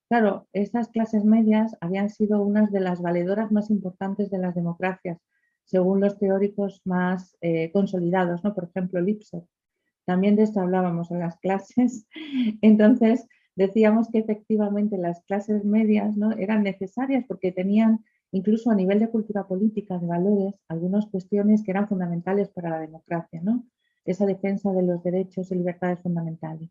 Claro, 0.10 0.48
estas 0.51 0.90
clases 0.90 1.24
medias 1.24 1.78
habían 1.80 2.10
sido 2.10 2.42
unas 2.42 2.72
de 2.72 2.82
las 2.82 3.01
valedoras 3.01 3.51
más 3.51 3.70
importantes 3.70 4.30
de 4.30 4.40
las 4.40 4.56
democracias, 4.56 5.20
según 5.63 6.01
los 6.01 6.18
teóricos 6.18 6.82
más 6.84 7.38
eh, 7.42 7.72
consolidados, 7.72 8.44
¿no? 8.44 8.54
por 8.54 8.66
ejemplo 8.66 9.00
Lipset. 9.00 9.46
También 10.06 10.36
de 10.36 10.44
esto 10.44 10.60
hablábamos 10.60 11.12
en 11.12 11.20
las 11.20 11.38
clases. 11.42 12.08
Entonces, 12.62 13.25
decíamos 13.55 14.10
que 14.10 14.20
efectivamente 14.20 14.98
las 14.98 15.22
clases 15.24 15.65
medias 15.65 16.17
¿no? 16.17 16.31
eran 16.34 16.63
necesarias 16.63 17.25
porque 17.27 17.51
tenían, 17.51 18.03
incluso 18.31 18.72
a 18.72 18.75
nivel 18.75 19.00
de 19.00 19.10
cultura 19.10 19.48
política, 19.48 19.98
de 19.98 20.08
valores, 20.08 20.53
algunas 20.67 21.05
cuestiones 21.08 21.63
que 21.63 21.72
eran 21.72 21.88
fundamentales 21.88 22.50
para 22.50 22.70
la 22.70 22.79
democracia, 22.79 23.41
¿no? 23.43 23.65
esa 24.05 24.25
defensa 24.25 24.72
de 24.72 24.84
los 24.84 25.03
derechos 25.03 25.51
y 25.51 25.55
libertades 25.55 26.00
fundamentales. 26.00 26.70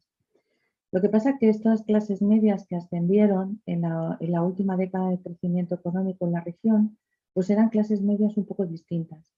Lo 0.92 1.00
que 1.00 1.08
pasa 1.08 1.30
es 1.30 1.38
que 1.38 1.48
estas 1.48 1.82
clases 1.84 2.20
medias 2.20 2.66
que 2.66 2.74
ascendieron 2.74 3.62
en 3.66 3.82
la, 3.82 4.42
última 4.42 4.76
década 4.76 5.10
de 5.10 5.20
crecimiento 5.20 5.76
económico 5.76 6.26
en 6.26 6.32
la 6.32 6.40
región, 6.40 6.98
pues 7.32 7.48
eran 7.50 7.68
clases 7.68 8.02
medias 8.02 8.36
un 8.36 8.44
poco 8.44 8.66
distintas. 8.66 9.32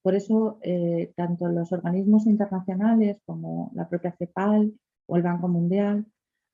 Por 0.00 0.14
eso, 0.14 0.58
eh, 0.62 1.12
tanto 1.14 1.48
los 1.48 1.72
organismos 1.72 2.26
internacionales 2.26 3.18
como 3.26 3.70
la 3.74 3.88
propia 3.88 4.12
CEPAL 4.12 4.72
o 5.06 5.16
el 5.16 5.22
Banco 5.22 5.48
Mundial, 5.48 6.06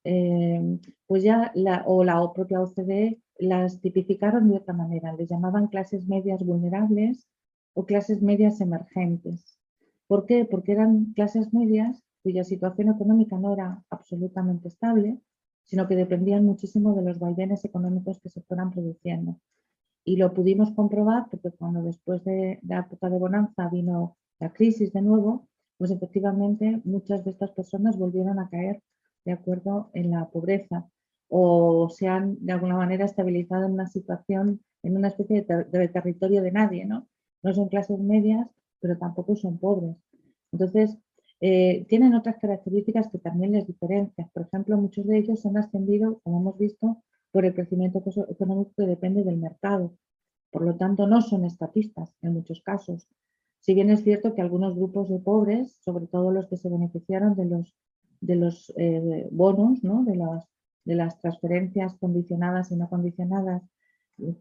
eh, 0.05 0.79
pues 1.07 1.23
ya 1.23 1.53
la, 1.55 1.85
o 1.87 2.05
la 2.05 2.33
propia 2.33 2.61
OCDE 2.61 3.21
las 3.39 3.81
tipificaron 3.81 4.49
de 4.49 4.57
otra 4.57 4.75
manera, 4.75 5.13
les 5.15 5.29
llamaban 5.29 5.69
clases 5.69 6.07
medias 6.07 6.45
vulnerables 6.45 7.27
o 7.75 7.87
clases 7.87 8.23
medias 8.23 8.61
emergentes. 8.61 9.59
¿Por 10.07 10.27
qué? 10.27 10.45
Porque 10.45 10.73
eran 10.73 11.13
clases 11.15 11.53
medias 11.55 12.03
cuya 12.23 12.45
situación 12.45 12.91
económica 12.91 13.39
no 13.39 13.53
era 13.53 13.83
absolutamente 13.89 14.69
estable, 14.69 15.19
sino 15.65 15.87
que 15.87 15.97
dependían 15.97 16.45
muchísimo 16.45 16.95
de 16.95 17.03
los 17.03 17.19
vaivenes 17.19 17.65
económicos 17.65 18.21
que 18.21 18.29
se 18.29 18.43
fueran 18.43 18.71
produciendo. 18.71 19.39
Y 20.05 20.17
lo 20.17 20.35
pudimos 20.35 20.73
comprobar 20.73 21.29
porque 21.31 21.51
cuando 21.53 21.83
después 21.83 22.25
de 22.25 22.59
la 22.63 22.81
época 22.81 23.09
de 23.09 23.19
bonanza 23.19 23.69
vino 23.69 24.17
la 24.39 24.53
crisis 24.53 24.93
de 24.93 25.03
nuevo, 25.03 25.49
pues 25.79 25.91
efectivamente 25.91 26.81
muchas 26.85 27.25
de 27.25 27.31
estas 27.31 27.53
personas 27.53 27.97
volvieron 27.97 28.39
a 28.39 28.49
caer 28.49 28.83
de 29.25 29.33
acuerdo 29.33 29.91
en 29.95 30.11
la 30.11 30.29
pobreza 30.29 30.89
o 31.29 31.89
se 31.91 32.09
han 32.09 32.45
de 32.45 32.53
alguna 32.53 32.77
manera 32.77 33.05
estabilizado 33.05 33.67
en 33.67 33.73
una 33.73 33.87
situación, 33.87 34.61
en 34.83 34.97
una 34.97 35.09
especie 35.09 35.43
de, 35.43 35.89
territorio 35.89 36.43
de 36.43 36.53
nadie, 36.53 36.85
¿no? 36.85 37.09
No 37.43 37.55
son 37.55 37.69
clases 37.69 37.99
medias, 38.01 38.49
pero 38.81 38.99
tampoco 38.99 39.37
son 39.37 39.59
pobres. 39.59 39.97
Entonces, 40.53 40.99
eh, 41.41 41.87
tienen 41.89 42.15
otras 42.15 42.37
características 42.39 43.09
que 43.09 43.19
también 43.19 43.53
les 43.53 43.67
diferencian. 43.67 44.29
Por 44.35 44.43
ejemplo, 44.43 44.77
muchos 44.77 45.07
de 45.07 45.19
ellos 45.19 45.47
han 45.47 45.57
ascendido, 45.57 46.21
como 46.25 46.41
hemos 46.41 46.59
visto, 46.59 47.03
por 47.31 47.45
el 47.45 47.55
crecimiento 47.55 48.03
económico 48.29 48.73
que 48.77 48.87
depende 48.87 49.23
del 49.23 49.39
mercado. 49.39 49.97
Por 50.51 50.63
lo 50.63 50.77
tanto, 50.77 51.07
no 51.07 51.23
son 51.23 51.45
estatistas 51.45 52.13
en 52.23 52.35
muchos 52.35 52.61
casos. 52.61 53.09
Si 53.61 53.75
bien 53.75 53.91
es 53.91 54.03
cierto 54.03 54.35
que 54.35 54.43
algunos 54.43 54.75
grupos 54.75 55.09
de 55.09 55.19
pobres, 55.19 55.77
sobre 55.81 56.07
todo 56.07 56.33
los 56.33 56.49
que 56.49 56.57
se 56.57 56.69
beneficiaron 56.69 57.37
de 57.37 57.45
los, 57.45 57.77
de 58.21 58.37
los 58.37 58.73
eh, 58.77 59.29
bonos, 59.31 59.83
¿no? 59.83 60.05
de, 60.05 60.17
las, 60.17 60.45
de 60.85 60.95
las 60.95 61.19
transferencias 61.21 61.97
condicionadas 61.97 62.71
y 62.71 62.77
no 62.77 62.89
condicionadas, 62.89 63.63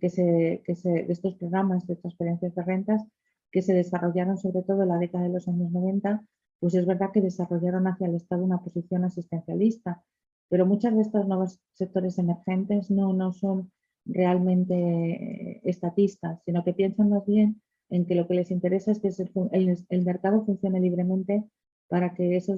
que 0.02 0.10
se, 0.10 0.62
que 0.66 0.76
se, 0.76 0.90
de 0.90 1.14
estos 1.14 1.36
programas 1.36 1.88
de 1.88 1.96
transferencias 1.96 2.54
de 2.54 2.64
rentas, 2.64 3.04
que 3.52 3.62
se 3.62 3.74
desarrollaron 3.74 4.38
sobre 4.38 4.64
todo 4.64 4.84
en 4.84 4.90
la 4.90 4.98
década 4.98 5.24
de 5.24 5.34
los 5.34 5.48
años 5.48 5.72
90, 5.72 6.22
pues 6.60 6.76
es 6.76 6.86
verdad 6.86 7.12
que 7.14 7.22
desarrollaron 7.22 7.88
hacia 7.88 8.08
el 8.08 8.16
Estado 8.16 8.44
una 8.44 8.62
posición 8.62 9.06
asistencialista, 9.06 10.04
pero 10.50 10.66
muchos 10.66 10.94
de 10.94 11.02
estos 11.02 11.28
nuevos 11.28 11.60
sectores 11.74 12.18
emergentes 12.18 12.92
no, 12.92 13.14
no 13.14 13.32
son 13.32 13.72
realmente 14.06 14.74
eh, 14.76 15.62
estatistas, 15.64 16.42
sino 16.46 16.64
que 16.64 16.74
piensan 16.74 17.10
más 17.10 17.26
bien 17.26 17.62
en 17.90 18.06
que 18.06 18.16
lo 18.16 18.28
que 18.28 18.34
les 18.36 18.52
interesa 18.52 18.92
es 18.92 19.00
que 19.00 19.10
el, 19.52 20.06
mercado 20.06 20.46
funcione 20.46 20.80
libremente 20.80 21.44
para 21.90 22.14
que 22.14 22.38
eso 22.38 22.56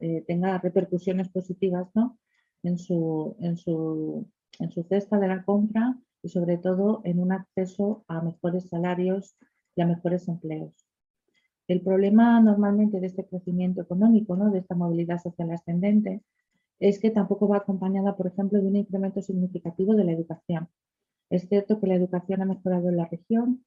eh, 0.00 0.24
tenga 0.26 0.56
repercusiones 0.58 1.28
positivas 1.28 1.88
¿no? 1.94 2.18
en 2.62 2.78
su 2.78 3.36
cesta 4.88 5.18
de 5.18 5.28
la 5.28 5.44
compra 5.44 5.98
y 6.22 6.28
sobre 6.28 6.56
todo 6.58 7.02
en 7.04 7.20
un 7.20 7.32
acceso 7.32 8.04
a 8.08 8.22
mejores 8.22 8.68
salarios 8.68 9.36
y 9.76 9.82
a 9.82 9.86
mejores 9.86 10.26
empleos. 10.28 10.88
El 11.68 11.82
problema 11.82 12.40
normalmente 12.40 12.98
de 12.98 13.06
este 13.06 13.26
crecimiento 13.26 13.82
económico, 13.82 14.36
¿no? 14.36 14.50
de 14.50 14.60
esta 14.60 14.74
movilidad 14.74 15.20
social 15.20 15.50
ascendente, 15.50 16.22
es 16.80 16.98
que 16.98 17.10
tampoco 17.10 17.46
va 17.48 17.58
acompañada, 17.58 18.16
por 18.16 18.28
ejemplo, 18.28 18.60
de 18.60 18.68
un 18.68 18.76
incremento 18.76 19.20
significativo 19.20 19.94
de 19.94 20.04
la 20.04 20.12
educación. 20.12 20.68
Es 21.28 21.48
cierto 21.48 21.78
que 21.78 21.88
la 21.88 21.96
educación 21.96 22.40
ha 22.40 22.46
mejorado 22.46 22.88
en 22.88 22.96
la 22.96 23.06
región, 23.06 23.64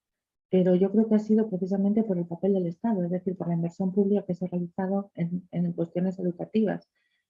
pero 0.51 0.75
yo 0.75 0.91
creo 0.91 1.07
que 1.07 1.15
ha 1.15 1.19
sido 1.19 1.49
precisamente 1.49 2.03
por 2.03 2.17
el 2.17 2.25
papel 2.25 2.53
del 2.53 2.67
Estado, 2.67 3.03
es 3.05 3.09
decir, 3.09 3.37
por 3.37 3.47
la 3.47 3.53
inversión 3.53 3.93
pública 3.93 4.25
que 4.27 4.35
se 4.35 4.45
ha 4.45 4.49
realizado 4.49 5.09
en, 5.15 5.71
cuestiones 5.71 6.19
educativas, 6.19 6.89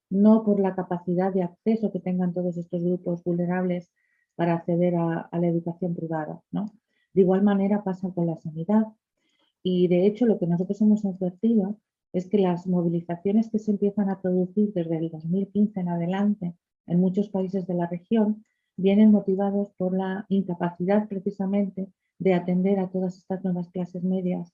no 0.09 0.43
por 0.43 0.59
la 0.59 0.73
capacidad 0.73 1.31
de 1.31 1.43
acceso 1.43 1.91
que 1.91 1.99
tengan 1.99 2.33
todos 2.33 2.57
estos 2.57 2.83
grupos 2.83 3.23
vulnerables 3.23 3.91
para 4.35 4.55
acceder 4.55 4.95
a, 4.95 5.19
a 5.19 5.39
la 5.39 5.47
educación 5.47 5.93
privada. 5.93 6.41
¿no? 6.49 6.73
De 7.13 7.21
igual 7.21 7.43
manera 7.43 7.83
pasa 7.83 8.09
con 8.09 8.25
la 8.25 8.37
sanidad. 8.37 8.87
Y 9.61 9.87
de 9.87 10.07
hecho 10.07 10.25
lo 10.25 10.39
que 10.39 10.47
nosotros 10.47 10.81
hemos 10.81 11.05
advertido 11.05 11.77
es 12.13 12.27
que 12.27 12.39
las 12.39 12.65
movilizaciones 12.65 13.51
que 13.51 13.59
se 13.59 13.69
empiezan 13.69 14.09
a 14.09 14.19
producir 14.19 14.73
desde 14.73 14.97
el 14.97 15.11
2015 15.11 15.79
en 15.79 15.89
adelante 15.89 16.55
en 16.87 16.99
muchos 16.99 17.29
países 17.29 17.67
de 17.67 17.75
la 17.75 17.85
región 17.85 18.43
vienen 18.77 19.11
motivados 19.11 19.69
por 19.77 19.95
la 19.95 20.25
incapacidad 20.27 21.07
precisamente 21.07 21.87
de 22.21 22.35
atender 22.35 22.79
a 22.79 22.87
todas 22.87 23.17
estas 23.17 23.43
nuevas 23.43 23.69
clases 23.69 24.03
medias 24.03 24.53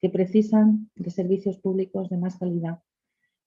que 0.00 0.08
precisan 0.08 0.90
de 0.94 1.10
servicios 1.10 1.58
públicos 1.58 2.08
de 2.08 2.16
más 2.16 2.38
calidad. 2.38 2.80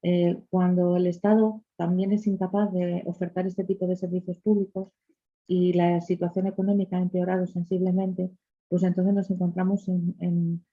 Eh, 0.03 0.38
cuando 0.51 0.95
el 0.98 1.07
Estado 1.07 1.63
también 1.75 2.12
es 2.12 2.27
incapaz 2.27 2.72
de 2.72 3.01
ofertar 3.07 3.48
este 3.48 3.63
tipo 3.63 3.88
de 3.88 3.95
servicios 3.95 4.38
públicos 4.38 4.89
y 5.48 5.74
la 5.74 6.00
situación 6.01 6.45
económica 6.45 6.98
ha 6.98 7.01
empeorado 7.01 7.48
sensiblemente, 7.48 8.29
pues 8.69 8.84
entonces 8.84 9.15
nos 9.15 9.31
encontramos, 9.31 9.88
en, 9.88 10.63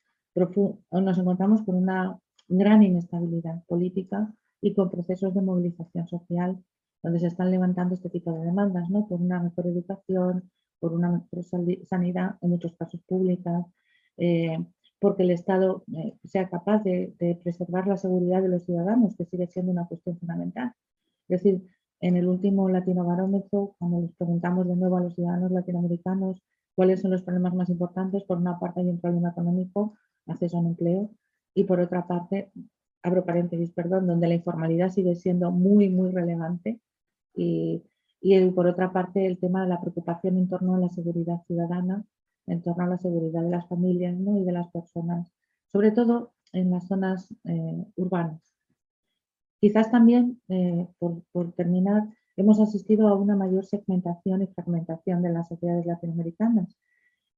nos 0.90 1.18
encontramos 1.18 1.62
con 1.62 1.76
una 1.76 2.18
gran 2.46 2.82
inestabilidad 2.82 3.64
política 3.64 4.34
y 4.61 4.75
con 4.75 4.90
procesos 4.90 5.32
de 5.34 5.40
movilización 5.40 6.06
social 6.08 6.62
donde 7.02 7.20
se 7.20 7.28
están 7.28 7.50
levantando 7.50 7.94
este 7.94 8.11
tipo 8.11 8.32
de 8.32 8.44
demandas, 8.44 8.90
¿no? 8.90 9.08
por 9.08 9.20
una 9.20 9.42
mejor 9.42 9.66
educación, 9.66 10.50
por 10.83 10.93
una 10.95 11.25
sanidad, 11.85 12.35
en 12.41 12.51
muchos 12.51 12.75
casos 12.75 13.01
públicas, 13.07 13.65
eh, 14.17 14.59
porque 14.99 15.23
el 15.23 15.31
Estado 15.31 15.85
eh, 15.97 16.17
sea 16.25 16.49
capaz 16.49 16.83
de, 16.83 17.15
preservar 17.45 17.87
la 17.87 17.97
seguridad 17.97 18.43
de 18.43 18.49
los 18.49 18.65
ciudadanos, 18.65 19.17
que 19.17 19.25
sigue 19.25 19.47
siendo 19.47 19.71
una 19.71 19.87
cuestión 19.87 20.19
fundamental. 20.19 20.73
Es 21.29 21.41
decir, 21.41 21.62
en 22.01 22.17
el 22.17 22.27
último 22.27 22.69
Latino 22.69 23.05
Barómetro, 23.05 23.77
cuando 23.79 24.01
les 24.01 24.12
preguntamos 24.17 24.67
de 24.67 24.75
nuevo 24.75 24.97
a 24.97 25.03
los 25.03 25.15
ciudadanos 25.15 25.53
latinoamericanos 25.53 26.43
cuáles 26.75 27.01
son 27.01 27.12
los 27.12 27.23
problemas 27.23 27.55
más 27.55 27.71
importantes, 27.71 28.25
por 28.25 28.39
una 28.39 28.59
parte 28.59 28.81
hay 28.81 28.89
un 28.89 29.01
problema 29.01 29.31
económico, 29.31 29.95
acceso 30.27 30.57
a 30.57 30.61
un 30.61 30.67
empleo, 30.67 31.11
y 31.55 31.62
por 31.62 31.79
otra 31.79 32.09
parte, 32.09 32.51
abro 33.05 33.25
paréntesis, 33.25 33.71
perdón, 33.71 34.09
donde 34.09 34.27
la 34.27 34.35
informalidad 34.35 34.91
sigue 34.91 35.15
siendo 35.15 35.53
muy, 35.53 35.91
muy 35.91 36.11
relevante, 36.11 36.81
y, 37.37 37.85
y 38.23 38.50
por 38.52 38.67
otra 38.67 38.93
parte 38.93 39.26
el 39.26 39.38
tema 39.38 39.62
de 39.62 39.69
la 39.69 39.81
preocupación 39.81 40.38
en 40.38 40.49
torno 40.49 40.75
a 40.75 40.79
la 40.79 40.88
seguridad 40.88 41.43
ciudadana 41.47 42.05
en 42.47 42.62
torno 42.62 42.85
a 42.85 42.88
la 42.88 42.99
seguridad 42.99 43.43
de 43.43 43.50
las 43.50 43.69
familias 43.69 44.17
y 44.19 44.45
de 44.45 44.52
las 44.52 44.71
personas, 44.71 45.29
sobre 45.71 45.91
todo 45.93 46.33
en 46.52 46.71
las 46.71 46.87
zonas 46.87 47.33
eh, 47.45 47.85
urbanas. 47.97 48.41
Quizás 49.61 49.91
también, 49.91 50.41
eh, 50.49 50.88
por, 50.99 51.52
terminar, 51.52 52.09
hemos 52.37 52.59
asistido 52.59 53.09
a 53.09 53.17
una 53.17 53.37
mayor 53.37 53.64
segmentación 53.64 54.43
y 54.43 54.49
fragmentación 54.49 55.23
de 55.23 55.31
las 55.31 55.49
sociedades 55.49 55.87
latinoamericanas. 55.87 56.76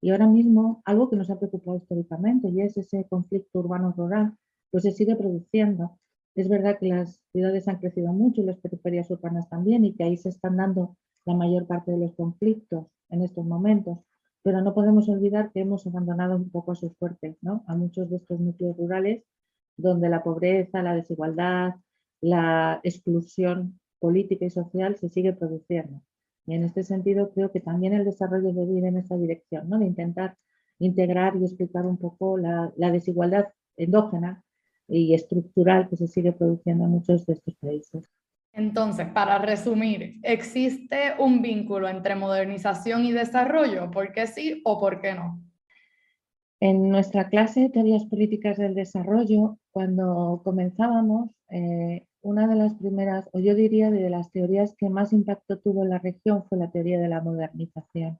Y 0.01 0.11
ahora 0.11 0.27
mismo, 0.27 0.83
algo 0.87 1.11
que 1.11 1.17
nos 1.17 1.31
ha 1.31 1.39
preocupado 1.39 1.77
históricamente, 1.77 2.49
y 2.49 2.63
es 2.63 2.77
ese 2.77 3.07
conflicto 3.09 3.59
urbano-rural, 3.59 4.37
pues 4.71 4.85
se 4.85 4.93
sigue 4.93 5.17
produciendo. 5.17 5.99
Es 6.35 6.49
verdad 6.49 6.79
que 6.79 6.89
las 6.89 7.21
ciudades 7.33 7.69
han 7.69 7.79
crecido 7.79 8.13
mucho 8.13 8.41
y 8.41 8.45
las 8.45 8.59
periferias 8.59 9.11
urbanas 9.11 9.49
también, 9.49 9.85
y 9.85 9.95
que 9.95 10.05
ahí 10.05 10.17
se 10.17 10.29
están 10.29 10.57
dando 10.57 10.97
la 11.25 11.35
mayor 11.35 11.67
parte 11.67 11.93
de 11.93 11.99
los 11.99 12.15
conflictos 12.15 12.87
en 13.09 13.23
estos 13.23 13.45
momentos 13.45 13.99
pero 14.45 14.61
no 14.61 14.75
podemos 14.75 15.09
olvidar 15.09 15.51
que 15.53 15.61
hemos 15.61 15.87
abandonado 15.87 16.37
un 16.37 16.51
poco 16.51 16.73
a 16.73 16.77
sus 16.77 16.95
fuertes, 16.99 17.39
¿no? 17.41 17.65
a 17.67 17.75
muchos 17.75 18.11
de 18.11 18.19
estos 18.19 18.39
núcleos 18.39 18.77
rurales 18.77 19.25
donde 19.79 20.11
la 20.11 20.23
pobreza, 20.23 20.83
la 20.83 20.95
desigualdad, 20.95 21.77
la 22.21 22.79
exclusión 22.85 23.81
política 23.99 24.45
y 24.45 24.51
social 24.51 24.97
se 24.97 25.09
sigue 25.09 25.33
produciendo. 25.33 26.03
Y 26.47 26.55
en 26.55 26.63
este 26.63 26.85
sentido 26.85 27.33
creo 27.33 27.53
que 27.53 27.61
también 27.61 27.95
el 27.95 28.05
desarrollo 28.05 28.53
debe 28.53 28.75
ir 28.75 28.85
en 28.85 28.99
esa 28.99 29.17
dirección, 29.17 29.71
¿no? 29.71 29.79
de 29.79 29.87
intentar 29.87 30.37
integrar 30.79 31.37
y 31.37 31.45
explicar 31.45 31.87
un 31.87 31.97
poco 31.97 32.37
la, 32.37 32.71
la 32.77 32.91
desigualdad 32.91 33.47
endógena 33.79 34.45
y 34.89 35.15
estructural 35.15 35.89
que 35.89 35.97
se 35.97 36.07
sigue 36.07 36.33
produciendo 36.33 36.85
en 36.85 36.91
muchos 36.91 37.27
de 37.27 37.35
estos 37.35 37.55
países. 37.57 38.11
Entonces, 38.53 39.09
para 39.09 39.39
resumir, 39.39 40.21
¿existe 40.23 41.15
un 41.19 41.43
vínculo 41.43 41.89
entre 41.89 42.15
modernización 42.15 43.05
y 43.05 43.13
desarrollo? 43.13 43.91
¿Por 43.91 44.13
qué 44.13 44.27
sí 44.29 44.63
o 44.65 44.79
por 44.79 45.01
qué 45.01 45.15
no? 45.15 45.41
En 46.61 46.89
nuestra 46.89 47.29
clase 47.29 47.63
de 47.63 47.71
teorías 47.71 48.05
políticas 48.07 48.57
del 48.57 48.75
desarrollo, 48.75 49.59
cuando 49.73 50.41
comenzábamos, 50.45 51.31
eh, 51.51 52.07
una 52.23 52.47
de 52.47 52.55
las 52.55 52.75
primeras, 52.75 53.29
o 53.33 53.41
yo 53.41 53.55
diría 53.55 53.91
de 53.91 54.09
las 54.09 54.31
teorías 54.31 54.75
que 54.77 54.89
más 54.89 55.13
impacto 55.13 55.59
tuvo 55.59 55.83
en 55.83 55.91
la 55.91 55.99
región 55.99 56.45
fue 56.45 56.57
la 56.57 56.71
teoría 56.71 56.99
de 57.01 57.09
la 57.09 57.21
modernización. 57.21 58.19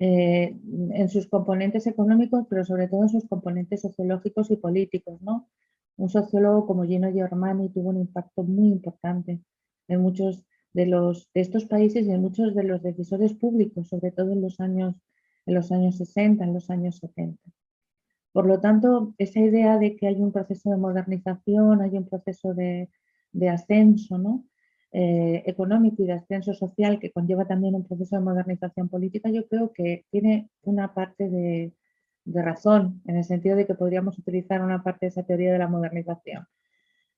Eh, 0.00 0.56
en 0.92 1.08
sus 1.08 1.26
componentes 1.26 1.86
económicos, 1.86 2.46
pero 2.50 2.64
sobre 2.64 2.86
todo 2.86 3.02
en 3.02 3.08
sus 3.08 3.26
componentes 3.26 3.80
sociológicos 3.80 4.50
y 4.50 4.56
políticos, 4.56 5.20
¿no? 5.22 5.48
Un 5.98 6.08
sociólogo 6.08 6.64
como 6.64 6.84
Gino 6.84 7.12
Germani 7.12 7.70
tuvo 7.70 7.90
un 7.90 7.98
impacto 7.98 8.44
muy 8.44 8.68
importante 8.68 9.40
en 9.88 10.00
muchos 10.00 10.46
de, 10.72 10.86
los, 10.86 11.28
de 11.34 11.40
estos 11.40 11.64
países 11.64 12.06
y 12.06 12.12
en 12.12 12.20
muchos 12.20 12.54
de 12.54 12.62
los 12.62 12.82
decisores 12.82 13.34
públicos, 13.34 13.88
sobre 13.88 14.12
todo 14.12 14.30
en 14.30 14.40
los 14.40 14.60
años, 14.60 14.94
en 15.44 15.54
los 15.54 15.72
años 15.72 15.96
60, 15.96 16.44
en 16.44 16.54
los 16.54 16.70
años 16.70 16.98
70. 16.98 17.42
Por 18.32 18.46
lo 18.46 18.60
tanto, 18.60 19.14
esa 19.18 19.40
idea 19.40 19.76
de 19.76 19.96
que 19.96 20.06
hay 20.06 20.20
un 20.20 20.30
proceso 20.30 20.70
de 20.70 20.76
modernización, 20.76 21.82
hay 21.82 21.96
un 21.96 22.08
proceso 22.08 22.54
de, 22.54 22.88
ascenso 23.50 24.18
¿no? 24.18 24.44
Eh, 24.92 25.42
económico 25.46 26.04
y 26.04 26.06
de 26.06 26.12
ascenso 26.12 26.54
social 26.54 27.00
que 27.00 27.10
conlleva 27.10 27.46
también 27.46 27.74
un 27.74 27.84
proceso 27.84 28.16
de 28.16 28.22
modernización 28.22 28.88
política, 28.88 29.30
yo 29.30 29.48
creo 29.48 29.72
que 29.72 30.06
tiene 30.10 30.48
una 30.62 30.94
parte 30.94 31.28
de, 31.28 31.72
de 32.28 32.42
razón, 32.42 33.02
en 33.06 33.16
el 33.16 33.24
sentido 33.24 33.56
de 33.56 33.66
que 33.66 33.74
podríamos 33.74 34.18
utilizar 34.18 34.62
una 34.62 34.82
parte 34.82 35.06
de 35.06 35.08
esa 35.08 35.22
teoría 35.22 35.52
de 35.52 35.58
la 35.58 35.68
modernización. 35.68 36.46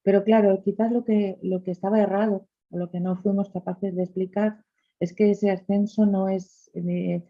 Pero 0.03 0.25
claro, 0.25 0.63
quizás 0.63 0.93
lo 0.93 1.05
que, 1.05 1.39
lo 1.43 1.63
que 1.63 1.73
estaba 1.73 2.01
errado, 2.01 2.47
o 2.71 2.79
lo 2.79 2.91
que 2.91 3.01
no 3.01 3.17
fuimos 3.17 3.51
capaces 3.51 3.95
de 3.97 4.05
explicar, 4.05 4.65
es 5.01 5.13
que 5.13 5.31
ese 5.31 5.51
ascenso 5.51 6.07
no, 6.07 6.29
es, 6.29 6.71
eh, 6.75 7.23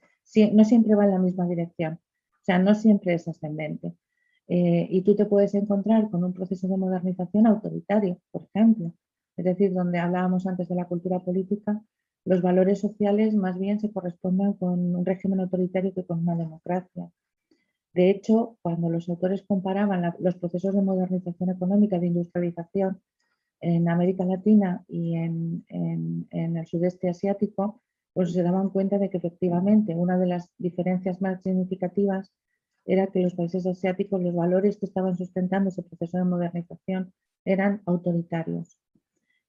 no 0.53 0.65
siempre 0.65 0.95
va 0.95 1.05
en 1.05 1.13
la 1.13 1.19
misma 1.19 1.47
dirección, 1.47 1.95
o 1.95 2.45
sea, 2.45 2.59
no 2.59 2.75
siempre 2.75 3.15
es 3.15 3.27
ascendente. 3.29 3.95
Eh, 4.49 4.87
y 4.91 5.03
tú 5.03 5.15
te 5.15 5.27
puedes 5.27 5.55
encontrar 5.55 6.11
con 6.11 6.25
un 6.25 6.35
proceso 6.35 6.69
de 6.69 6.77
modernización 6.77 7.47
autoritario, 7.47 8.21
por 8.31 8.49
ejemplo, 8.53 8.93
es 9.37 9.45
decir, 9.45 9.73
donde 9.73 9.99
hablábamos 9.99 10.47
antes 10.47 10.69
de 10.69 10.75
la 10.75 10.87
cultura 10.87 11.21
política, 11.21 11.81
los 12.27 12.43
valores 12.43 12.81
sociales 12.81 13.35
más 13.35 13.59
bien 13.59 13.81
se 13.81 13.91
corresponden 13.91 14.53
con 14.55 14.95
un 14.97 15.07
régimen 15.07 15.41
autoritario 15.41 15.95
que 15.95 16.05
con 16.05 16.19
una 16.21 16.37
democracia. 16.37 17.11
De 17.93 18.11
hecho, 18.11 18.57
cuando 18.63 18.89
los 18.89 19.09
autores 19.09 19.43
comparaban 19.43 20.15
los 20.21 20.37
procesos 20.37 20.75
de 20.75 20.83
modernización 20.83 21.51
económica, 21.51 21.99
de 21.99 22.07
industrialización 22.07 23.01
en 23.61 23.89
América 23.89 24.25
Latina 24.25 24.85
y 24.89 25.17
en, 25.17 25.65
el 26.31 26.67
sudeste 26.67 27.09
asiático, 27.09 27.81
pues 28.13 28.33
se 28.33 28.43
daban 28.43 28.71
cuenta 28.71 28.99
de 28.99 29.11
que 29.11 29.19
efectivamente 29.19 29.95
una 29.95 30.19
de 30.19 30.27
las 30.27 30.51
diferencias 30.59 31.21
más 31.21 31.43
significativas 31.43 32.33
era 32.85 33.09
que 33.09 33.21
los 33.21 33.35
países 33.35 33.67
asiáticos, 33.67 34.23
los 34.23 34.35
valores 34.35 34.79
que 34.79 34.87
estaban 34.87 35.17
sustentando 35.17 35.69
ese 35.69 35.83
proceso 35.83 36.19
de 36.19 36.25
modernización 36.25 37.13
eran 37.45 37.83
autoritarios. 37.87 38.79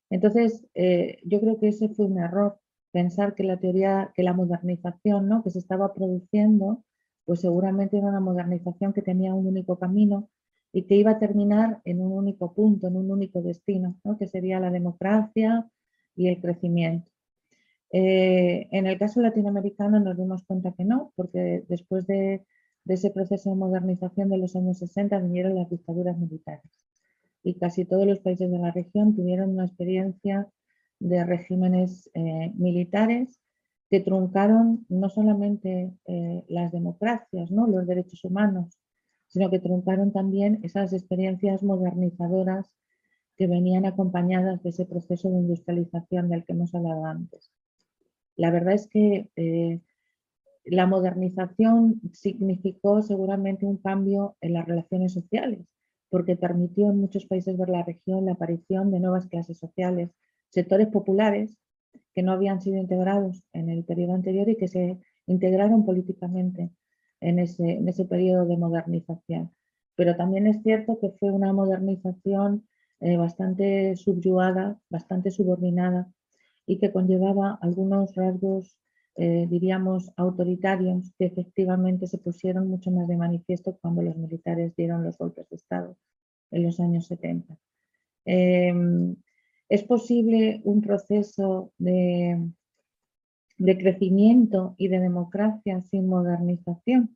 Entonces, 0.09 0.65
eh, 0.73 1.19
yo 1.23 1.39
creo 1.39 1.59
que 1.59 1.69
ese 1.69 1.89
fue 1.89 2.05
un 2.05 2.19
error, 2.19 2.59
pensar 2.91 3.33
que 3.33 3.43
la 3.43 3.57
teoría, 3.57 4.11
que 4.13 4.23
la 4.23 4.33
modernización 4.33 5.29
¿no? 5.29 5.43
que 5.43 5.51
se 5.51 5.59
estaba 5.59 5.93
produciendo 5.93 6.83
pues 7.25 7.41
seguramente 7.41 7.97
era 7.97 8.07
una 8.07 8.19
modernización 8.19 8.93
que 8.93 9.01
tenía 9.01 9.33
un 9.33 9.47
único 9.47 9.77
camino 9.79 10.29
y 10.73 10.83
que 10.83 10.95
iba 10.95 11.11
a 11.11 11.19
terminar 11.19 11.81
en 11.85 12.01
un 12.01 12.11
único 12.13 12.53
punto, 12.53 12.87
en 12.87 12.95
un 12.95 13.11
único 13.11 13.41
destino, 13.41 13.97
que 14.17 14.27
sería 14.27 14.59
la 14.59 14.71
democracia 14.71 15.69
y 16.15 16.27
el 16.27 16.39
crecimiento. 16.39 17.11
Eh, 17.91 18.67
en 18.71 18.87
el 18.87 18.97
caso 18.97 19.21
latinoamericano 19.21 19.99
nos 19.99 20.17
dimos 20.17 20.43
cuenta 20.43 20.73
que 20.77 20.85
no, 20.85 21.11
porque 21.15 21.65
después 21.67 22.07
de, 22.07 22.45
ese 22.87 23.11
proceso 23.11 23.49
de 23.49 23.57
modernización 23.57 24.29
de 24.29 24.37
los 24.37 24.55
años 24.55 24.79
60 24.79 25.19
vinieron 25.19 25.55
las 25.55 25.69
dictaduras 25.69 26.17
militares 26.17 26.85
y 27.43 27.55
casi 27.55 27.85
todos 27.85 28.07
los 28.07 28.19
países 28.19 28.49
de 28.49 28.57
la 28.59 28.71
región 28.71 29.15
tuvieron 29.15 29.51
una 29.51 29.65
experiencia 29.65 30.47
de 30.99 31.23
regímenes 31.25 32.09
eh, 32.13 32.51
militares 32.55 33.40
que 33.91 33.99
truncaron 33.99 34.85
no 34.87 35.09
solamente 35.09 35.93
eh, 36.05 36.45
las 36.47 36.71
democracias, 36.71 37.51
¿no? 37.51 37.67
los 37.67 37.85
derechos 37.85 38.23
humanos, 38.23 38.79
sino 39.27 39.49
que 39.49 39.59
truncaron 39.59 40.13
también 40.13 40.61
esas 40.63 40.93
experiencias 40.93 41.61
modernizadoras 41.61 42.71
que 43.35 43.47
venían 43.47 43.85
acompañadas 43.85 44.63
de 44.63 44.69
ese 44.69 44.85
proceso 44.85 45.29
de 45.29 45.39
industrialización 45.39 46.29
del 46.29 46.45
que 46.45 46.53
hemos 46.53 46.73
hablado 46.73 47.05
antes. 47.05 47.51
La 48.37 48.49
verdad 48.49 48.75
es 48.75 48.87
que 48.87 49.29
eh, 49.35 49.81
la 50.63 50.87
modernización 50.87 51.99
significó 52.13 53.01
seguramente 53.01 53.65
un 53.65 53.75
cambio 53.75 54.37
en 54.39 54.53
las 54.53 54.65
relaciones 54.65 55.11
sociales, 55.11 55.67
porque 56.09 56.37
permitió 56.37 56.91
en 56.91 56.97
muchos 56.97 57.25
países 57.25 57.57
de 57.57 57.67
la 57.67 57.83
región 57.83 58.25
la 58.25 58.33
aparición 58.33 58.89
de 58.89 59.01
nuevas 59.01 59.27
clases 59.27 59.57
sociales, 59.57 60.11
sectores 60.47 60.87
populares 60.87 61.57
que 62.13 62.23
no 62.23 62.31
habían 62.31 62.61
sido 62.61 62.77
integrados 62.77 63.43
en 63.53 63.69
el 63.69 63.83
periodo 63.83 64.13
anterior 64.13 64.49
y 64.49 64.57
que 64.57 64.67
se 64.67 64.97
integraron 65.27 65.85
políticamente 65.85 66.71
en 67.19 67.39
ese, 67.39 67.71
en 67.71 67.87
ese 67.87 68.05
periodo 68.05 68.45
de 68.45 68.57
modernización. 68.57 69.51
Pero 69.95 70.15
también 70.15 70.47
es 70.47 70.61
cierto 70.63 70.99
que 70.99 71.11
fue 71.11 71.31
una 71.31 71.53
modernización 71.53 72.67
eh, 72.99 73.17
bastante 73.17 73.95
subyugada, 73.95 74.79
bastante 74.89 75.31
subordinada 75.31 76.11
y 76.65 76.79
que 76.79 76.91
conllevaba 76.91 77.57
algunos 77.61 78.15
rasgos 78.15 78.77
eh, 79.15 79.45
diríamos, 79.49 80.11
autoritarios 80.15 81.11
que 81.17 81.25
efectivamente 81.25 82.07
se 82.07 82.17
pusieron 82.17 82.67
mucho 82.69 82.91
más 82.91 83.07
de 83.07 83.17
manifiesto 83.17 83.77
cuando 83.81 84.01
los 84.01 84.15
militares 84.15 84.73
dieron 84.75 85.03
los 85.03 85.17
golpes 85.17 85.49
de 85.49 85.57
Estado 85.57 85.97
en 86.51 86.63
los 86.63 86.79
años 86.79 87.07
70. 87.07 87.57
Em, 88.25 89.15
¿Es 89.71 89.83
posible 89.83 90.59
un 90.65 90.81
proceso 90.81 91.71
de, 91.77 92.37
crecimiento 93.57 94.75
y 94.77 94.89
de 94.89 94.99
democracia 94.99 95.79
sin 95.79 96.07
modernización? 96.07 97.15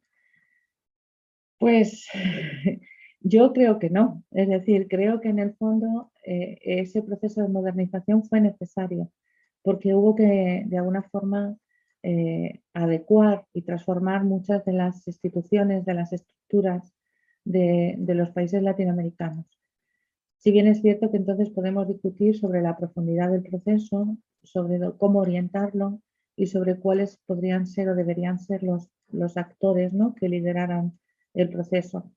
Pues 1.59 2.07
yo 3.19 3.51
creo 3.51 3.77
que 3.77 3.89
no. 3.89 4.23
Es 4.31 4.47
decir, 4.47 4.87
creo 4.87 5.19
que 5.19 5.27
en 5.27 5.39
el 5.39 5.53
fondo 5.55 6.13
eh, 6.23 6.57
ese 6.61 7.01
proceso 7.01 7.41
de 7.41 7.49
modernización 7.49 8.23
fue 8.23 8.39
necesario 8.39 9.11
porque 9.61 9.93
hubo 9.93 10.15
que 10.15 10.63
de 10.65 10.77
alguna 10.77 11.03
forma 11.03 11.57
eh, 12.03 12.61
adecuar 12.73 13.47
y 13.51 13.63
transformar 13.63 14.23
muchas 14.23 14.63
de 14.63 14.71
las 14.71 15.05
instituciones, 15.07 15.83
de 15.83 15.93
las 15.93 16.13
estructuras 16.13 16.93
de, 17.43 17.97
los 18.07 18.29
países 18.29 18.63
latinoamericanos. 18.63 19.45
Si 20.37 20.51
bien 20.51 20.67
es 20.67 20.81
cierto 20.81 21.11
que 21.11 21.17
entonces 21.17 21.49
podemos 21.49 21.87
discutir 21.87 22.37
sobre 22.37 22.61
la 22.61 22.77
profundidad 22.77 23.31
del 23.31 23.43
proceso, 23.43 24.17
sobre 24.43 24.79
cómo 24.97 25.19
orientarlo 25.19 26.01
y 26.35 26.47
sobre 26.47 26.77
cuáles 26.79 27.17
podrían 27.25 27.65
ser 27.65 27.89
o 27.89 27.95
deberían 27.95 28.39
ser 28.39 28.63
los, 28.63 28.89
los 29.09 29.37
actores 29.37 29.93
¿no? 29.93 30.13
que 30.13 30.29
lideraran 30.29 30.97
el 31.33 31.49
proceso. 31.49 32.11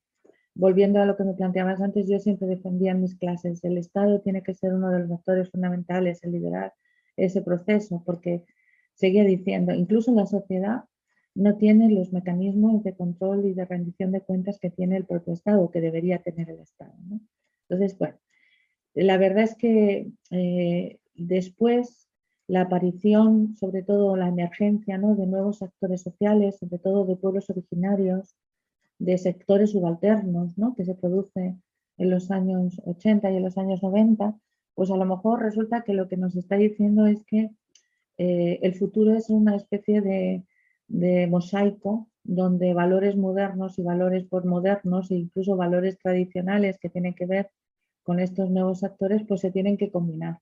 Volviendo 0.55 1.01
a 1.01 1.07
lo 1.07 1.17
que 1.17 1.25
me 1.25 1.35
planteabas 1.35 1.81
antes, 1.81 2.09
yo 2.09 2.19
siempre 2.19 2.49
defendía 2.49 2.91
en 2.91 3.01
mis 3.01 3.17
clases, 3.17 3.63
el 3.63 3.79
Estado 3.79 4.21
tiene 4.21 4.43
que 4.43 4.55
ser 4.55 4.75
uno 4.75 4.91
de 4.91 5.01
los 5.01 5.11
actores 5.13 5.51
fundamentales 5.51 6.23
en 6.25 6.33
liderar 6.33 6.75
ese 7.17 7.43
proceso, 7.43 8.03
porque 8.05 8.45
seguía 8.95 9.25
diciendo, 9.25 9.73
incluso 9.73 10.13
la 10.13 10.27
sociedad 10.27 10.85
no 11.35 11.57
tiene 11.57 11.91
los 11.91 12.13
mecanismos 12.13 12.83
de 12.83 12.97
control 12.97 13.47
y 13.47 13.55
de 13.55 13.65
rendición 13.65 14.11
de 14.11 14.23
cuentas 14.23 14.59
que 14.59 14.71
tiene 14.71 14.97
el 14.97 15.05
propio 15.05 15.35
Estado, 15.35 15.71
que 15.71 15.81
debería 15.81 16.21
tener 16.21 16.51
el 16.51 16.59
Estado. 16.59 16.95
Entonces, 17.69 17.99
bueno, 17.99 18.17
la 18.95 19.17
verdad 19.17 19.45
es 19.45 19.55
que 19.55 20.11
eh, 20.31 20.99
después 21.15 22.09
la 22.47 22.63
aparición, 22.63 23.57
sobre 23.57 23.83
todo 23.83 24.17
la 24.17 24.29
emergencia 24.29 24.97
¿no? 24.97 25.15
de 25.15 25.27
nuevos 25.27 25.63
actores 25.63 26.03
sociales, 26.03 26.59
sobre 26.59 26.79
todo 26.79 27.05
de 27.05 27.17
pueblos 27.17 27.51
originarios, 27.51 28.37
de 28.99 29.19
sectores 29.19 29.73
subalternos 29.73 30.57
¿no? 30.57 30.75
que 30.75 30.85
se 30.85 30.95
produce 30.95 31.57
en 31.99 32.11
los 32.11 32.31
años 32.31 32.81
80 32.85 33.31
y 33.31 33.37
en 33.37 33.43
los 33.43 33.59
años 33.59 33.83
90, 33.83 34.39
pues 34.75 34.91
a 34.91 34.97
lo 34.97 35.05
mejor 35.05 35.43
resulta 35.43 35.83
que 35.83 35.93
lo 35.93 36.09
que 36.09 36.17
nos 36.17 36.37
está 36.37 36.57
diciendo 36.57 37.07
es 37.07 37.25
que 37.25 37.51
eh, 38.17 38.59
el 38.63 38.75
futuro 38.75 39.15
es 39.15 39.31
una 39.31 39.57
especie 39.57 40.01
de, 40.01 40.45
mosaico 41.29 42.09
donde 42.29 42.75
valores 42.75 43.17
modernos 43.17 43.79
y 43.79 43.83
valores 43.83 44.25
postmodernos 44.27 45.11
e 45.11 45.14
incluso 45.14 45.57
valores 45.57 45.99
tradicionales 45.99 46.79
que 46.79 46.91
tienen 46.91 47.14
que 47.14 47.25
ver 47.25 47.51
con 48.03 48.21
estos 48.21 48.51
nuevos 48.51 48.85
actores, 48.85 49.23
pues 49.27 49.41
se 49.41 49.51
tienen 49.51 49.79
que 49.79 49.91
combinar. 49.91 50.38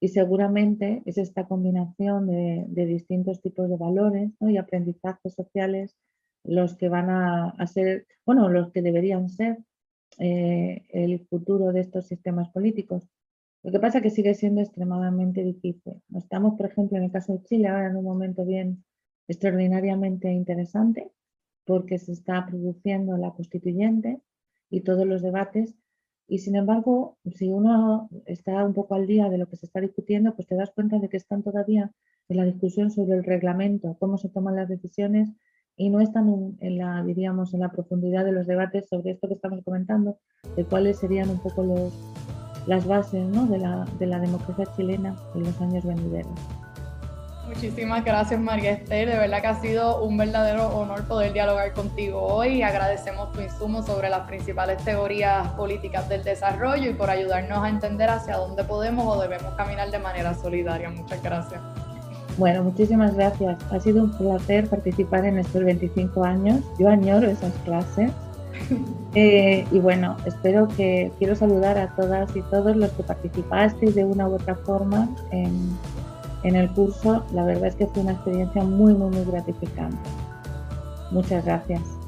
Y 0.00 0.08
seguramente 0.08 1.02
es 1.04 1.18
esta 1.18 1.46
combinación 1.46 2.26
de, 2.26 2.86
distintos 2.86 3.42
tipos 3.42 3.68
de 3.68 3.76
valores 3.76 4.30
y 4.40 4.56
aprendizajes 4.56 5.34
sociales 5.34 5.94
los 6.42 6.74
que 6.76 6.88
van 6.88 7.10
a, 7.10 7.66
ser, 7.66 8.06
bueno, 8.24 8.48
los 8.48 8.72
que 8.72 8.80
deberían 8.80 9.28
ser 9.28 9.58
eh, 10.18 10.86
el 10.88 11.20
futuro 11.26 11.70
de 11.72 11.80
estos 11.80 12.06
sistemas 12.06 12.48
políticos. 12.48 13.06
Lo 13.62 13.70
que 13.70 13.78
pasa 13.78 13.98
es 13.98 14.04
que 14.04 14.10
sigue 14.10 14.32
siendo 14.32 14.62
extremadamente 14.62 15.44
difícil. 15.44 16.00
Estamos, 16.16 16.54
por 16.56 16.70
ejemplo, 16.70 16.96
en 16.96 17.04
el 17.04 17.12
caso 17.12 17.34
de 17.34 17.42
Chile, 17.42 17.68
ahora 17.68 17.88
en 17.88 17.96
un 17.96 18.04
momento 18.04 18.46
bien 18.46 18.84
extraordinariamente 19.28 20.30
interesante, 20.32 21.10
porque 21.64 21.98
se 21.98 22.12
está 22.12 22.46
produciendo 22.46 23.16
la 23.16 23.32
constituyente 23.32 24.20
y 24.70 24.80
todos 24.80 25.06
los 25.06 25.22
debates. 25.22 25.74
Y 26.26 26.38
sin 26.38 26.56
embargo, 26.56 27.18
si 27.34 27.48
uno 27.48 28.08
está 28.26 28.64
un 28.64 28.74
poco 28.74 28.94
al 28.94 29.06
día 29.06 29.28
de 29.28 29.38
lo 29.38 29.48
que 29.48 29.56
se 29.56 29.66
está 29.66 29.80
discutiendo, 29.80 30.34
pues 30.34 30.46
te 30.46 30.54
das 30.54 30.70
cuenta 30.70 30.98
de 30.98 31.08
que 31.08 31.16
están 31.16 31.42
todavía 31.42 31.92
en 32.28 32.36
la 32.36 32.44
discusión 32.44 32.90
sobre 32.90 33.16
el 33.16 33.24
reglamento, 33.24 33.96
cómo 33.98 34.16
se 34.16 34.28
toman 34.28 34.56
las 34.56 34.68
decisiones 34.68 35.30
y 35.76 35.88
no 35.88 36.00
están 36.00 36.56
en, 36.60 36.78
la, 36.78 37.02
diríamos, 37.02 37.54
en 37.54 37.60
la 37.60 37.70
profundidad 37.70 38.24
de 38.24 38.32
los 38.32 38.46
debates 38.46 38.88
sobre 38.88 39.12
esto 39.12 39.28
que 39.28 39.34
estamos 39.34 39.64
comentando, 39.64 40.18
de 40.54 40.64
cuáles 40.64 40.98
serían 40.98 41.30
un 41.30 41.38
poco 41.40 41.90
las 42.66 42.86
bases 42.86 43.26
de, 43.32 43.58
la, 43.58 43.86
de, 43.98 44.06
la, 44.06 44.20
democracia 44.20 44.66
chilena 44.76 45.16
en 45.34 45.42
los 45.42 45.60
años 45.60 45.84
venideros. 45.84 46.38
Muchísimas 47.54 48.04
gracias 48.04 48.40
María 48.40 48.70
Esther, 48.70 49.08
de 49.10 49.18
verdad 49.18 49.40
que 49.40 49.46
ha 49.48 49.60
sido 49.60 50.02
un 50.04 50.16
verdadero 50.16 50.68
honor 50.68 51.04
poder 51.08 51.32
dialogar 51.32 51.72
contigo 51.72 52.22
hoy. 52.22 52.62
Agradecemos 52.62 53.32
tu 53.32 53.40
insumo 53.40 53.82
sobre 53.82 54.08
las 54.08 54.20
principales 54.28 54.82
teorías 54.84 55.48
políticas 55.48 56.08
del 56.08 56.22
desarrollo 56.22 56.88
y 56.88 56.94
por 56.94 57.10
ayudarnos 57.10 57.58
a 57.58 57.68
entender 57.68 58.08
hacia 58.08 58.36
dónde 58.36 58.62
podemos 58.62 59.04
o 59.04 59.20
debemos 59.20 59.52
caminar 59.54 59.90
de 59.90 59.98
manera 59.98 60.32
solidaria. 60.34 60.90
Muchas 60.90 61.20
gracias. 61.24 61.60
Bueno, 62.38 62.62
muchísimas 62.62 63.16
gracias. 63.16 63.58
Ha 63.72 63.80
sido 63.80 64.04
un 64.04 64.16
placer 64.16 64.68
participar 64.68 65.24
en 65.24 65.40
estos 65.40 65.64
25 65.64 66.24
años. 66.24 66.60
Yo 66.78 66.88
añoro 66.88 67.28
esas 67.28 67.52
clases 67.64 68.12
eh, 69.16 69.66
y 69.72 69.78
bueno, 69.80 70.16
espero 70.24 70.68
que 70.68 71.10
quiero 71.18 71.34
saludar 71.34 71.78
a 71.78 71.88
todas 71.96 72.34
y 72.36 72.42
todos 72.42 72.76
los 72.76 72.90
que 72.92 73.02
participasteis 73.02 73.96
de 73.96 74.04
una 74.04 74.28
u 74.28 74.36
otra 74.36 74.54
forma 74.54 75.08
en, 75.32 75.76
en 76.42 76.56
el 76.56 76.70
curso. 76.70 77.24
La 77.32 77.44
verdad 77.44 77.66
es 77.68 77.76
que 77.76 77.86
fue 77.86 78.02
una 78.02 78.12
experiencia 78.12 78.62
muy, 78.62 78.94
muy, 78.94 79.10
muy 79.10 79.24
gratificante. 79.24 80.10
Muchas 81.10 81.44
gracias. 81.44 81.99